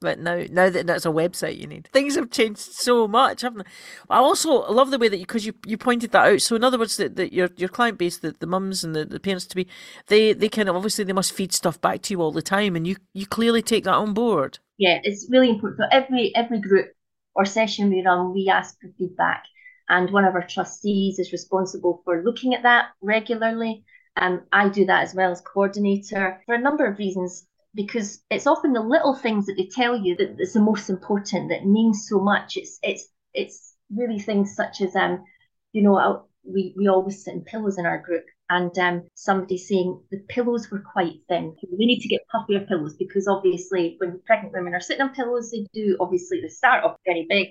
but 0.00 0.18
now, 0.18 0.44
now 0.50 0.68
that 0.70 0.86
that's 0.86 1.06
a 1.06 1.10
website 1.10 1.58
you 1.58 1.66
need, 1.66 1.88
things 1.92 2.16
have 2.16 2.30
changed 2.30 2.58
so 2.58 3.06
much, 3.06 3.42
haven't 3.42 3.58
they? 3.58 3.72
I 4.10 4.18
also 4.18 4.70
love 4.70 4.90
the 4.90 4.98
way 4.98 5.08
that 5.08 5.18
you, 5.18 5.26
because 5.26 5.46
you, 5.46 5.54
you 5.66 5.76
pointed 5.76 6.10
that 6.12 6.26
out. 6.26 6.42
So, 6.42 6.56
in 6.56 6.64
other 6.64 6.78
words, 6.78 6.96
that, 6.96 7.32
your 7.32 7.48
your 7.56 7.68
client 7.68 7.98
base, 7.98 8.18
the, 8.18 8.34
the 8.38 8.46
mums 8.46 8.84
and 8.84 8.94
the, 8.94 9.04
the 9.04 9.20
parents 9.20 9.46
to 9.46 9.56
be, 9.56 9.66
they 10.08 10.32
they 10.32 10.48
kind 10.48 10.68
of 10.68 10.76
obviously 10.76 11.04
they 11.04 11.12
must 11.12 11.32
feed 11.32 11.52
stuff 11.52 11.80
back 11.80 12.02
to 12.02 12.14
you 12.14 12.20
all 12.20 12.32
the 12.32 12.42
time, 12.42 12.76
and 12.76 12.86
you 12.86 12.96
you 13.12 13.26
clearly 13.26 13.62
take 13.62 13.84
that 13.84 13.94
on 13.94 14.14
board. 14.14 14.58
Yeah, 14.78 15.00
it's 15.04 15.28
really 15.30 15.50
important. 15.50 15.80
So 15.80 15.86
every 15.90 16.34
every 16.34 16.60
group 16.60 16.88
or 17.34 17.44
session 17.44 17.90
we 17.90 18.02
run, 18.04 18.32
we 18.32 18.48
ask 18.48 18.76
for 18.80 18.88
feedback. 18.98 19.44
And 19.88 20.10
one 20.10 20.24
of 20.24 20.34
our 20.34 20.46
trustees 20.46 21.18
is 21.18 21.32
responsible 21.32 22.00
for 22.04 22.22
looking 22.22 22.54
at 22.54 22.62
that 22.62 22.86
regularly. 23.02 23.84
And 24.16 24.42
I 24.52 24.68
do 24.68 24.86
that 24.86 25.02
as 25.02 25.14
well 25.14 25.32
as 25.32 25.40
coordinator 25.40 26.40
for 26.46 26.54
a 26.54 26.60
number 26.60 26.86
of 26.86 26.98
reasons, 26.98 27.46
because 27.74 28.22
it's 28.30 28.46
often 28.46 28.72
the 28.72 28.80
little 28.80 29.14
things 29.14 29.46
that 29.46 29.54
they 29.56 29.66
tell 29.66 29.96
you 29.96 30.16
that 30.16 30.36
is 30.38 30.52
the 30.52 30.60
most 30.60 30.88
important, 30.88 31.50
that 31.50 31.66
means 31.66 32.06
so 32.08 32.20
much. 32.20 32.56
It's 32.56 32.78
it's 32.82 33.08
it's 33.32 33.74
really 33.94 34.20
things 34.20 34.54
such 34.54 34.80
as 34.80 34.94
um, 34.94 35.24
you 35.72 35.82
know, 35.82 36.26
we 36.44 36.74
we 36.76 36.88
always 36.88 37.24
sit 37.24 37.34
in 37.34 37.42
pillows 37.42 37.78
in 37.78 37.86
our 37.86 38.00
group, 38.00 38.24
and 38.48 38.76
um, 38.78 39.02
somebody 39.14 39.58
saying 39.58 40.00
the 40.10 40.18
pillows 40.28 40.70
were 40.70 40.84
quite 40.92 41.14
thin. 41.28 41.56
We 41.76 41.86
need 41.86 42.00
to 42.00 42.08
get 42.08 42.20
puffier 42.32 42.68
pillows 42.68 42.94
because 42.96 43.26
obviously 43.26 43.96
when 43.98 44.20
pregnant 44.26 44.52
women 44.54 44.74
are 44.74 44.80
sitting 44.80 45.02
on 45.02 45.14
pillows, 45.14 45.50
they 45.50 45.66
do 45.72 45.96
obviously 46.00 46.40
they 46.40 46.48
start 46.48 46.84
off 46.84 46.96
very 47.04 47.26
big 47.28 47.48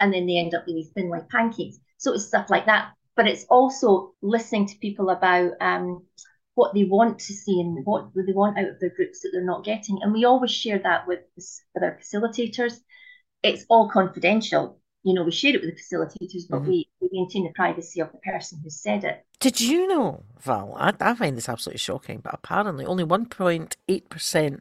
and 0.00 0.12
then 0.12 0.26
they 0.26 0.38
end 0.38 0.54
up 0.54 0.64
really 0.66 0.88
thin 0.94 1.10
like 1.10 1.28
pancakes. 1.28 1.78
So 1.98 2.14
it's 2.14 2.26
stuff 2.26 2.48
like 2.48 2.66
that. 2.66 2.92
But 3.16 3.26
it's 3.26 3.44
also 3.48 4.14
listening 4.20 4.66
to 4.66 4.78
people 4.78 5.10
about 5.10 5.52
um, 5.60 6.04
what 6.54 6.74
they 6.74 6.84
want 6.84 7.18
to 7.20 7.32
see 7.32 7.60
and 7.60 7.84
what 7.84 8.10
they 8.14 8.32
want 8.32 8.58
out 8.58 8.68
of 8.68 8.80
their 8.80 8.94
groups 8.94 9.20
that 9.20 9.30
they're 9.32 9.44
not 9.44 9.64
getting. 9.64 9.98
And 10.02 10.12
we 10.12 10.24
always 10.24 10.50
share 10.50 10.78
that 10.78 11.06
with, 11.06 11.20
with 11.34 11.82
our 11.82 11.98
facilitators. 11.98 12.74
It's 13.42 13.64
all 13.68 13.88
confidential 13.88 14.80
you 15.06 15.14
know, 15.14 15.22
we 15.22 15.30
share 15.30 15.54
it 15.54 15.60
with 15.62 15.70
the 15.70 15.80
facilitators, 15.80 16.48
but 16.50 16.62
mm-hmm. 16.62 16.68
we, 16.68 16.88
we 17.00 17.08
maintain 17.12 17.44
the 17.44 17.52
privacy 17.54 18.00
of 18.00 18.10
the 18.10 18.18
person 18.18 18.58
who 18.60 18.68
said 18.68 19.04
it. 19.04 19.24
Did 19.38 19.60
you 19.60 19.86
know, 19.86 20.24
Val? 20.40 20.74
I, 20.76 20.92
I 20.98 21.14
find 21.14 21.36
this 21.36 21.48
absolutely 21.48 21.78
shocking, 21.78 22.18
but 22.18 22.34
apparently 22.34 22.84
only 22.84 23.04
1.8% 23.04 24.60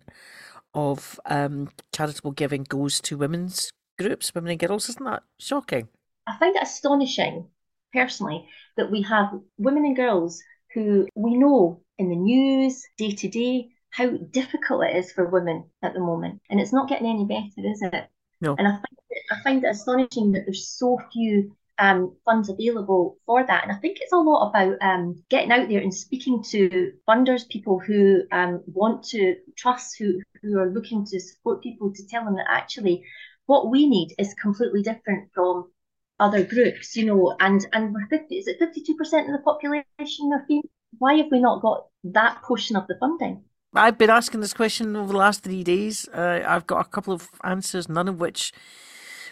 of 0.76 1.20
um, 1.26 1.72
charitable 1.92 2.34
giving 2.34 2.62
goes 2.62 3.02
to 3.02 3.18
women's 3.18 3.72
groups, 3.98 4.36
women 4.36 4.52
and 4.52 4.60
girls. 4.60 4.88
Isn't 4.88 5.06
that 5.06 5.24
shocking? 5.40 5.88
I 6.28 6.38
find 6.38 6.56
it 6.56 6.62
astonishing, 6.62 7.48
personally, 7.96 8.48
that 8.78 8.92
we 8.92 9.02
have 9.04 9.28
women 9.58 9.86
and 9.86 9.96
girls 9.96 10.42
who 10.74 11.08
we 11.16 11.36
know 11.38 11.82
in 11.98 12.10
the 12.10 12.16
news 12.16 12.84
day 12.98 13.12
to 13.12 13.28
day 13.28 13.70
how 13.90 14.10
difficult 14.10 14.84
it 14.84 14.98
is 14.98 15.12
for 15.14 15.26
women 15.26 15.64
at 15.82 15.94
the 15.94 16.02
moment. 16.02 16.42
And 16.50 16.60
it's 16.60 16.74
not 16.74 16.90
getting 16.90 17.08
any 17.08 17.26
better, 17.26 17.68
is 17.68 17.82
it? 17.82 18.10
No. 18.42 18.56
And 18.58 18.68
I 18.68 18.72
find 18.72 18.98
it, 19.10 19.24
I 19.32 19.42
find 19.42 19.64
it 19.64 19.70
astonishing 19.70 20.34
that 20.34 20.44
there's 20.46 20.68
so 20.68 21.00
few 21.14 21.56
um, 21.80 22.16
funds 22.26 22.50
available 22.50 23.18
for 23.26 23.46
that. 23.46 23.64
And 23.64 23.72
I 23.72 23.76
think 23.76 23.98
it's 24.00 24.12
a 24.12 24.18
lot 24.18 24.50
about 24.50 24.76
um, 24.82 25.24
getting 25.30 25.52
out 25.52 25.70
there 25.70 25.82
and 25.82 25.94
speaking 25.94 26.44
to 26.52 26.92
funders, 27.08 27.48
people 27.48 27.80
who 27.80 28.24
um, 28.32 28.62
want 28.68 29.04
to 29.06 29.36
trust, 29.58 29.98
who, 29.98 30.22
who 30.42 30.60
are 30.60 30.70
looking 30.70 31.06
to 31.06 31.20
support 31.20 31.64
people, 31.64 31.94
to 31.94 32.08
tell 32.08 32.26
them 32.26 32.36
that 32.36 32.48
actually 32.50 33.04
what 33.46 33.70
we 33.70 33.88
need 33.88 34.14
is 34.18 34.34
completely 34.42 34.82
different 34.82 35.30
from 35.34 35.72
other 36.20 36.44
groups, 36.44 36.96
you 36.96 37.06
know, 37.06 37.36
and 37.40 37.66
and 37.74 37.94
we're 37.94 38.08
50, 38.08 38.36
is 38.36 38.48
it 38.48 38.60
52% 38.60 39.26
of 39.26 39.32
the 39.32 39.42
population 39.44 40.32
are 40.34 40.46
female? 40.48 40.64
Why 40.98 41.16
have 41.16 41.28
we 41.32 41.40
not 41.40 41.62
got 41.62 41.88
that 42.06 42.42
portion 42.44 42.76
of 42.76 42.88
the 42.88 42.96
funding? 43.00 43.44
I've 43.74 43.98
been 43.98 44.10
asking 44.10 44.40
this 44.40 44.54
question 44.54 44.96
over 44.96 45.12
the 45.12 45.18
last 45.18 45.44
three 45.44 45.64
days. 45.64 46.08
Uh, 46.14 46.42
I've 46.48 46.66
got 46.66 46.86
a 46.86 46.90
couple 46.90 47.14
of 47.14 47.30
answers, 47.44 47.90
none 47.90 48.08
of 48.08 48.20
which 48.20 48.54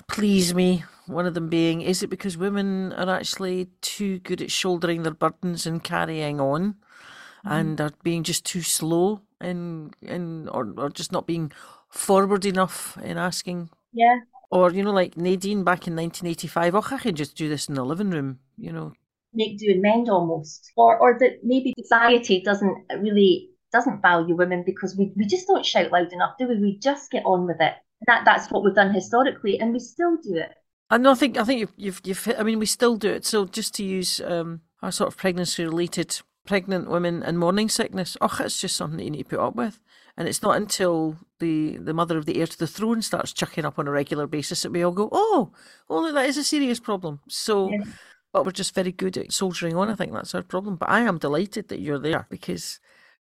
please 0.08 0.54
me. 0.54 0.84
One 1.06 1.26
of 1.26 1.34
them 1.34 1.50
being, 1.50 1.82
is 1.82 2.04
it 2.04 2.10
because 2.10 2.38
women 2.38 2.94
are 2.94 3.10
actually 3.10 3.68
too 3.82 4.20
good 4.20 4.42
at 4.42 4.52
shouldering 4.52 5.04
their 5.04 5.14
burdens 5.14 5.66
and 5.66 5.84
carrying 5.84 6.40
on, 6.42 6.74
mm-hmm. 6.74 7.52
and 7.52 7.82
are 7.82 7.92
being 8.04 8.24
just 8.24 8.46
too 8.46 8.62
slow 8.62 9.22
in 9.42 9.92
in 10.02 10.50
or 10.50 10.74
or 10.78 10.90
just 10.90 11.12
not 11.12 11.28
being 11.28 11.52
forward 11.90 12.46
enough 12.46 12.98
in 13.04 13.18
asking? 13.18 13.70
Yeah. 13.94 14.20
Or 14.54 14.72
you 14.72 14.84
know, 14.84 14.92
like 14.92 15.18
Nadine 15.18 15.64
back 15.64 15.88
in 15.88 15.96
1985. 15.96 16.76
Oh, 16.76 16.84
I 16.92 17.00
can 17.00 17.16
just 17.16 17.36
do 17.36 17.50
this 17.50 17.68
in 17.68 17.74
the 17.74 17.84
living 17.84 18.12
room. 18.12 18.38
You 18.56 18.72
know, 18.72 18.94
make 19.34 19.58
do 19.58 19.72
and 19.72 19.82
mend 19.82 20.10
almost, 20.10 20.72
or 20.78 20.96
or 21.00 21.18
that 21.20 21.40
maybe 21.44 21.74
society 21.76 22.40
doesn't 22.40 22.86
really 23.00 23.50
doesn't 23.72 24.04
value 24.04 24.36
women 24.36 24.62
because 24.64 24.96
we, 24.96 25.12
we 25.16 25.26
just 25.26 25.48
don't 25.48 25.66
shout 25.66 25.92
loud 25.92 26.14
enough, 26.14 26.36
do 26.38 26.48
we? 26.48 26.60
We 26.60 26.78
just 26.78 27.10
get 27.10 27.26
on 27.26 27.48
with 27.48 27.60
it. 27.62 27.74
That 28.06 28.26
that's 28.26 28.52
what 28.52 28.64
we've 28.64 28.76
done 28.76 28.94
historically, 28.94 29.60
and 29.60 29.74
we 29.74 29.80
still 29.80 30.18
do 30.18 30.36
it. 30.36 30.54
I 30.92 31.00
know. 31.00 31.14
I 31.14 31.16
think 31.16 31.36
I 31.40 31.46
think 31.46 31.62
you've 31.62 31.74
you've, 31.76 32.02
you've 32.04 32.36
I 32.38 32.44
mean, 32.44 32.60
we 32.60 32.68
still 32.68 32.96
do 32.96 33.10
it. 33.10 33.26
So 33.26 33.46
just 33.46 33.74
to 33.76 33.84
use 33.84 34.22
um, 34.22 34.62
are 34.84 34.92
sort 34.92 35.08
of 35.08 35.18
pregnancy 35.18 35.64
related 35.64 36.22
pregnant 36.46 36.92
women 36.92 37.24
and 37.24 37.40
morning 37.40 37.70
sickness. 37.70 38.18
Oh, 38.22 38.38
it's 38.42 38.62
just 38.62 38.76
something 38.76 38.98
that 38.98 39.04
you 39.04 39.10
need 39.10 39.24
to 39.24 39.38
put 39.38 39.40
up 39.40 39.56
with. 39.56 39.80
And 40.16 40.28
it's 40.28 40.44
not 40.44 40.58
until 40.58 41.18
the, 41.40 41.78
the 41.78 41.94
mother 41.94 42.18
of 42.18 42.26
the 42.26 42.40
heir 42.40 42.48
to 42.48 42.60
the 42.60 42.68
throne 42.68 43.02
starts 43.02 43.34
chucking 43.34 43.66
up 43.66 43.80
on 43.80 43.88
a 43.88 43.92
regular 43.92 44.28
basis 44.28 44.62
that 44.62 44.72
we 44.72 44.84
all 44.84 44.92
go, 44.92 45.10
oh, 45.12 45.52
oh, 45.90 46.02
look, 46.02 46.14
that 46.14 46.30
is 46.30 46.38
a 46.38 46.44
serious 46.44 46.80
problem. 46.80 47.20
So, 47.28 47.72
yeah. 47.72 47.84
but 48.32 48.46
we're 48.46 48.52
just 48.52 48.76
very 48.76 48.92
good 48.92 49.18
at 49.18 49.32
soldiering 49.32 49.76
on. 49.76 49.90
I 49.90 49.96
think 49.96 50.14
that's 50.14 50.36
our 50.36 50.44
problem. 50.44 50.76
But 50.76 50.90
I 50.90 51.02
am 51.02 51.18
delighted 51.18 51.70
that 51.70 51.80
you're 51.80 52.00
there 52.00 52.28
because 52.30 52.80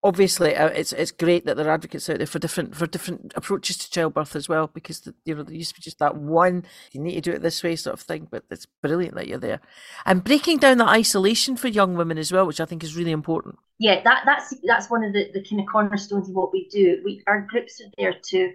obviously 0.02 0.56
uh, 0.56 0.68
it's 0.68 0.92
it's 0.92 1.10
great 1.10 1.44
that 1.44 1.56
there 1.56 1.66
are 1.66 1.74
advocates 1.74 2.08
out 2.08 2.18
there 2.18 2.26
for 2.26 2.38
different 2.38 2.74
for 2.74 2.86
different 2.86 3.32
approaches 3.36 3.76
to 3.76 3.90
childbirth 3.90 4.34
as 4.34 4.48
well 4.48 4.68
because 4.72 5.00
the, 5.00 5.14
you 5.24 5.34
know 5.34 5.42
there 5.42 5.54
used 5.54 5.70
to 5.70 5.80
be 5.80 5.82
just 5.82 5.98
that 5.98 6.16
one 6.16 6.64
you 6.92 7.00
need 7.00 7.14
to 7.14 7.20
do 7.20 7.32
it 7.32 7.42
this 7.42 7.62
way 7.62 7.76
sort 7.76 7.94
of 7.94 8.00
thing 8.00 8.26
but 8.30 8.44
it's 8.50 8.66
brilliant 8.66 9.14
that 9.14 9.28
you're 9.28 9.38
there. 9.38 9.60
And 10.06 10.24
breaking 10.24 10.58
down 10.58 10.78
that 10.78 10.88
isolation 10.88 11.56
for 11.56 11.68
young 11.68 11.94
women 11.94 12.18
as 12.18 12.32
well 12.32 12.46
which 12.46 12.60
i 12.60 12.64
think 12.64 12.82
is 12.82 12.96
really 12.96 13.12
important. 13.12 13.58
Yeah 13.78 14.02
that 14.02 14.22
that's 14.24 14.54
that's 14.64 14.90
one 14.90 15.04
of 15.04 15.12
the, 15.12 15.30
the 15.32 15.44
kind 15.44 15.60
of 15.60 15.66
cornerstones 15.70 16.28
of 16.28 16.34
what 16.34 16.52
we 16.52 16.68
do. 16.70 17.00
We 17.04 17.22
our 17.26 17.42
groups 17.42 17.80
are 17.80 17.90
there 17.98 18.14
to 18.30 18.52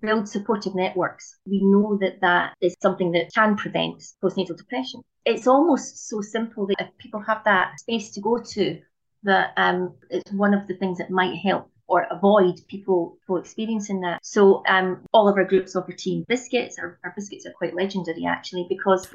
build 0.00 0.28
supportive 0.28 0.74
networks. 0.74 1.36
We 1.46 1.60
know 1.62 1.98
that 2.00 2.20
that 2.20 2.54
is 2.60 2.74
something 2.80 3.12
that 3.12 3.32
can 3.34 3.56
prevent 3.56 4.02
postnatal 4.22 4.56
depression. 4.56 5.02
It's 5.24 5.46
almost 5.46 6.08
so 6.08 6.20
simple 6.20 6.66
that 6.66 6.80
if 6.80 6.98
people 6.98 7.20
have 7.20 7.42
that 7.44 7.78
space 7.78 8.10
to 8.12 8.20
go 8.20 8.38
to 8.38 8.80
that 9.24 9.52
um, 9.56 9.94
it's 10.10 10.32
one 10.32 10.54
of 10.54 10.66
the 10.68 10.74
things 10.74 10.98
that 10.98 11.10
might 11.10 11.36
help 11.36 11.70
or 11.86 12.06
avoid 12.10 12.60
people, 12.68 13.18
people 13.20 13.36
experiencing 13.36 14.00
that. 14.00 14.18
So 14.22 14.62
um, 14.66 15.00
all 15.12 15.28
of 15.28 15.36
our 15.36 15.44
groups 15.44 15.76
offer 15.76 15.92
team 15.92 16.24
biscuits. 16.28 16.78
Our, 16.78 16.98
our 17.04 17.12
biscuits 17.14 17.46
are 17.46 17.52
quite 17.52 17.74
legendary 17.74 18.24
actually 18.26 18.66
because 18.68 19.06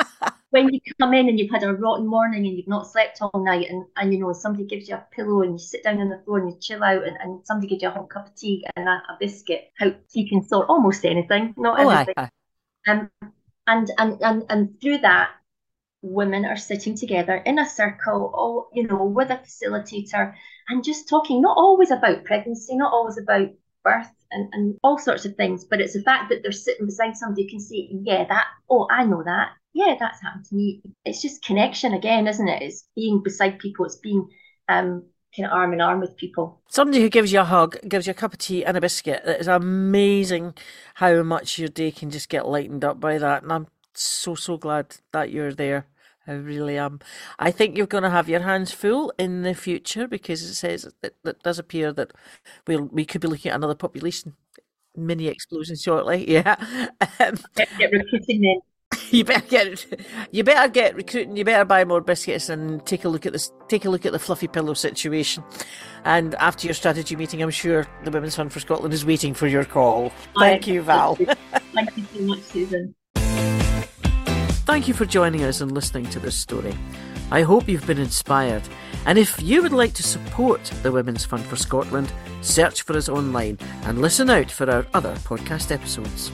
when 0.50 0.72
you 0.72 0.80
come 1.00 1.14
in 1.14 1.28
and 1.28 1.38
you've 1.38 1.50
had 1.50 1.62
a 1.62 1.72
rotten 1.72 2.06
morning 2.06 2.46
and 2.46 2.56
you've 2.56 2.68
not 2.68 2.90
slept 2.90 3.20
all 3.22 3.44
night 3.44 3.68
and, 3.70 3.84
and 3.96 4.12
you 4.12 4.20
know 4.20 4.32
somebody 4.32 4.64
gives 4.64 4.88
you 4.88 4.96
a 4.96 5.06
pillow 5.10 5.42
and 5.42 5.52
you 5.52 5.58
sit 5.58 5.84
down 5.84 6.00
on 6.00 6.08
the 6.08 6.20
floor 6.24 6.38
and 6.38 6.50
you 6.50 6.58
chill 6.60 6.84
out 6.84 7.06
and, 7.06 7.16
and 7.20 7.46
somebody 7.46 7.68
gives 7.68 7.82
you 7.82 7.88
a 7.88 7.92
hot 7.92 8.10
cup 8.10 8.26
of 8.26 8.34
tea 8.34 8.64
and 8.76 8.88
a, 8.88 8.92
a 8.92 9.16
biscuit, 9.18 9.70
how 9.78 9.92
you 10.12 10.28
can 10.28 10.42
sort 10.42 10.68
almost 10.68 11.04
anything, 11.04 11.54
not 11.56 11.80
oh, 11.80 11.88
everything. 11.88 12.14
Aye, 12.16 12.28
aye. 12.86 12.92
Um, 12.92 13.10
and, 13.66 13.90
and, 13.98 14.18
and, 14.22 14.44
and 14.48 14.80
through 14.80 14.98
that, 14.98 15.30
women 16.02 16.44
are 16.44 16.56
sitting 16.56 16.94
together 16.94 17.36
in 17.36 17.58
a 17.58 17.68
circle, 17.68 18.30
all 18.34 18.68
you 18.72 18.86
know, 18.86 19.04
with 19.04 19.30
a 19.30 19.36
facilitator, 19.36 20.34
and 20.68 20.84
just 20.84 21.08
talking. 21.08 21.40
Not 21.40 21.56
always 21.56 21.90
about 21.90 22.24
pregnancy, 22.24 22.76
not 22.76 22.92
always 22.92 23.18
about 23.18 23.50
birth, 23.84 24.10
and, 24.30 24.48
and 24.52 24.78
all 24.82 24.98
sorts 24.98 25.24
of 25.24 25.34
things. 25.36 25.64
But 25.64 25.80
it's 25.80 25.94
the 25.94 26.02
fact 26.02 26.30
that 26.30 26.42
they're 26.42 26.52
sitting 26.52 26.86
beside 26.86 27.16
somebody 27.16 27.44
who 27.44 27.50
can 27.50 27.60
say, 27.60 27.88
"Yeah, 27.90 28.24
that. 28.28 28.46
Oh, 28.70 28.86
I 28.90 29.04
know 29.04 29.22
that. 29.24 29.50
Yeah, 29.72 29.96
that's 29.98 30.22
happened 30.22 30.44
to 30.46 30.54
me." 30.54 30.82
It's 31.04 31.22
just 31.22 31.44
connection 31.44 31.94
again, 31.94 32.26
isn't 32.26 32.48
it? 32.48 32.62
It's 32.62 32.88
being 32.94 33.22
beside 33.22 33.58
people. 33.58 33.84
It's 33.84 33.96
being 33.96 34.28
um, 34.68 35.04
kind 35.36 35.46
of 35.46 35.52
arm 35.52 35.72
in 35.72 35.80
arm 35.80 36.00
with 36.00 36.16
people. 36.16 36.60
Somebody 36.68 37.00
who 37.00 37.08
gives 37.08 37.32
you 37.32 37.40
a 37.40 37.44
hug, 37.44 37.76
gives 37.88 38.06
you 38.06 38.12
a 38.12 38.14
cup 38.14 38.32
of 38.32 38.38
tea 38.38 38.64
and 38.64 38.76
a 38.76 38.80
biscuit. 38.80 39.22
It 39.24 39.40
is 39.40 39.48
amazing 39.48 40.54
how 40.94 41.22
much 41.22 41.58
your 41.58 41.68
day 41.68 41.90
can 41.90 42.10
just 42.10 42.28
get 42.28 42.46
lightened 42.46 42.84
up 42.84 43.00
by 43.00 43.18
that. 43.18 43.42
And 43.42 43.52
I'm 43.52 43.66
so 44.02 44.34
so 44.34 44.56
glad 44.56 44.96
that 45.12 45.30
you're 45.30 45.52
there. 45.52 45.86
I 46.26 46.32
really 46.32 46.76
am. 46.76 47.00
I 47.38 47.50
think 47.50 47.76
you're 47.76 47.86
going 47.86 48.04
to 48.04 48.10
have 48.10 48.28
your 48.28 48.40
hands 48.40 48.70
full 48.70 49.12
in 49.18 49.42
the 49.42 49.54
future 49.54 50.06
because 50.06 50.42
it 50.42 50.54
says 50.54 50.86
that 51.00 51.14
it 51.24 51.42
does 51.42 51.58
appear 51.58 51.90
that 51.94 52.12
we'll 52.66 52.84
we 52.84 53.06
could 53.06 53.22
be 53.22 53.28
looking 53.28 53.50
at 53.50 53.56
another 53.56 53.74
population 53.74 54.34
mini 54.94 55.26
explosion 55.26 55.76
shortly. 55.76 56.28
Yeah. 56.38 56.56
Um, 57.18 57.38
get 57.56 57.90
recruiting 57.92 58.42
then. 58.42 58.60
You 59.10 59.24
better 59.24 59.46
get 59.46 59.86
you 60.32 60.44
better 60.44 60.68
get 60.70 60.94
recruiting. 60.94 61.36
You 61.36 61.44
better 61.44 61.64
buy 61.64 61.84
more 61.84 62.00
biscuits 62.00 62.48
and 62.48 62.84
take 62.84 63.04
a 63.04 63.08
look 63.08 63.24
at 63.26 63.32
this. 63.32 63.50
Take 63.68 63.84
a 63.84 63.90
look 63.90 64.04
at 64.04 64.12
the 64.12 64.18
fluffy 64.18 64.48
pillow 64.48 64.74
situation. 64.74 65.44
And 66.04 66.34
after 66.36 66.66
your 66.66 66.74
strategy 66.74 67.16
meeting, 67.16 67.42
I'm 67.42 67.50
sure 67.50 67.86
the 68.04 68.10
Women's 68.10 68.36
Fund 68.36 68.52
for 68.52 68.60
Scotland 68.60 68.92
is 68.92 69.04
waiting 69.04 69.34
for 69.34 69.46
your 69.46 69.64
call. 69.64 70.10
Thank 70.38 70.66
you, 70.66 70.82
Val. 70.82 71.14
Thank 71.74 71.96
you 71.96 72.04
so 72.14 72.20
much, 72.22 72.40
Susan. 72.40 72.94
Thank 74.68 74.86
you 74.86 74.92
for 74.92 75.06
joining 75.06 75.44
us 75.44 75.62
and 75.62 75.72
listening 75.72 76.04
to 76.10 76.20
this 76.20 76.36
story. 76.36 76.76
I 77.30 77.40
hope 77.40 77.68
you've 77.68 77.86
been 77.86 77.96
inspired. 77.96 78.60
And 79.06 79.18
if 79.18 79.42
you 79.42 79.62
would 79.62 79.72
like 79.72 79.94
to 79.94 80.02
support 80.02 80.62
the 80.82 80.92
Women's 80.92 81.24
Fund 81.24 81.42
for 81.46 81.56
Scotland, 81.56 82.12
search 82.42 82.82
for 82.82 82.94
us 82.94 83.08
online 83.08 83.56
and 83.84 84.02
listen 84.02 84.28
out 84.28 84.50
for 84.50 84.70
our 84.70 84.86
other 84.92 85.14
podcast 85.24 85.72
episodes. 85.72 86.30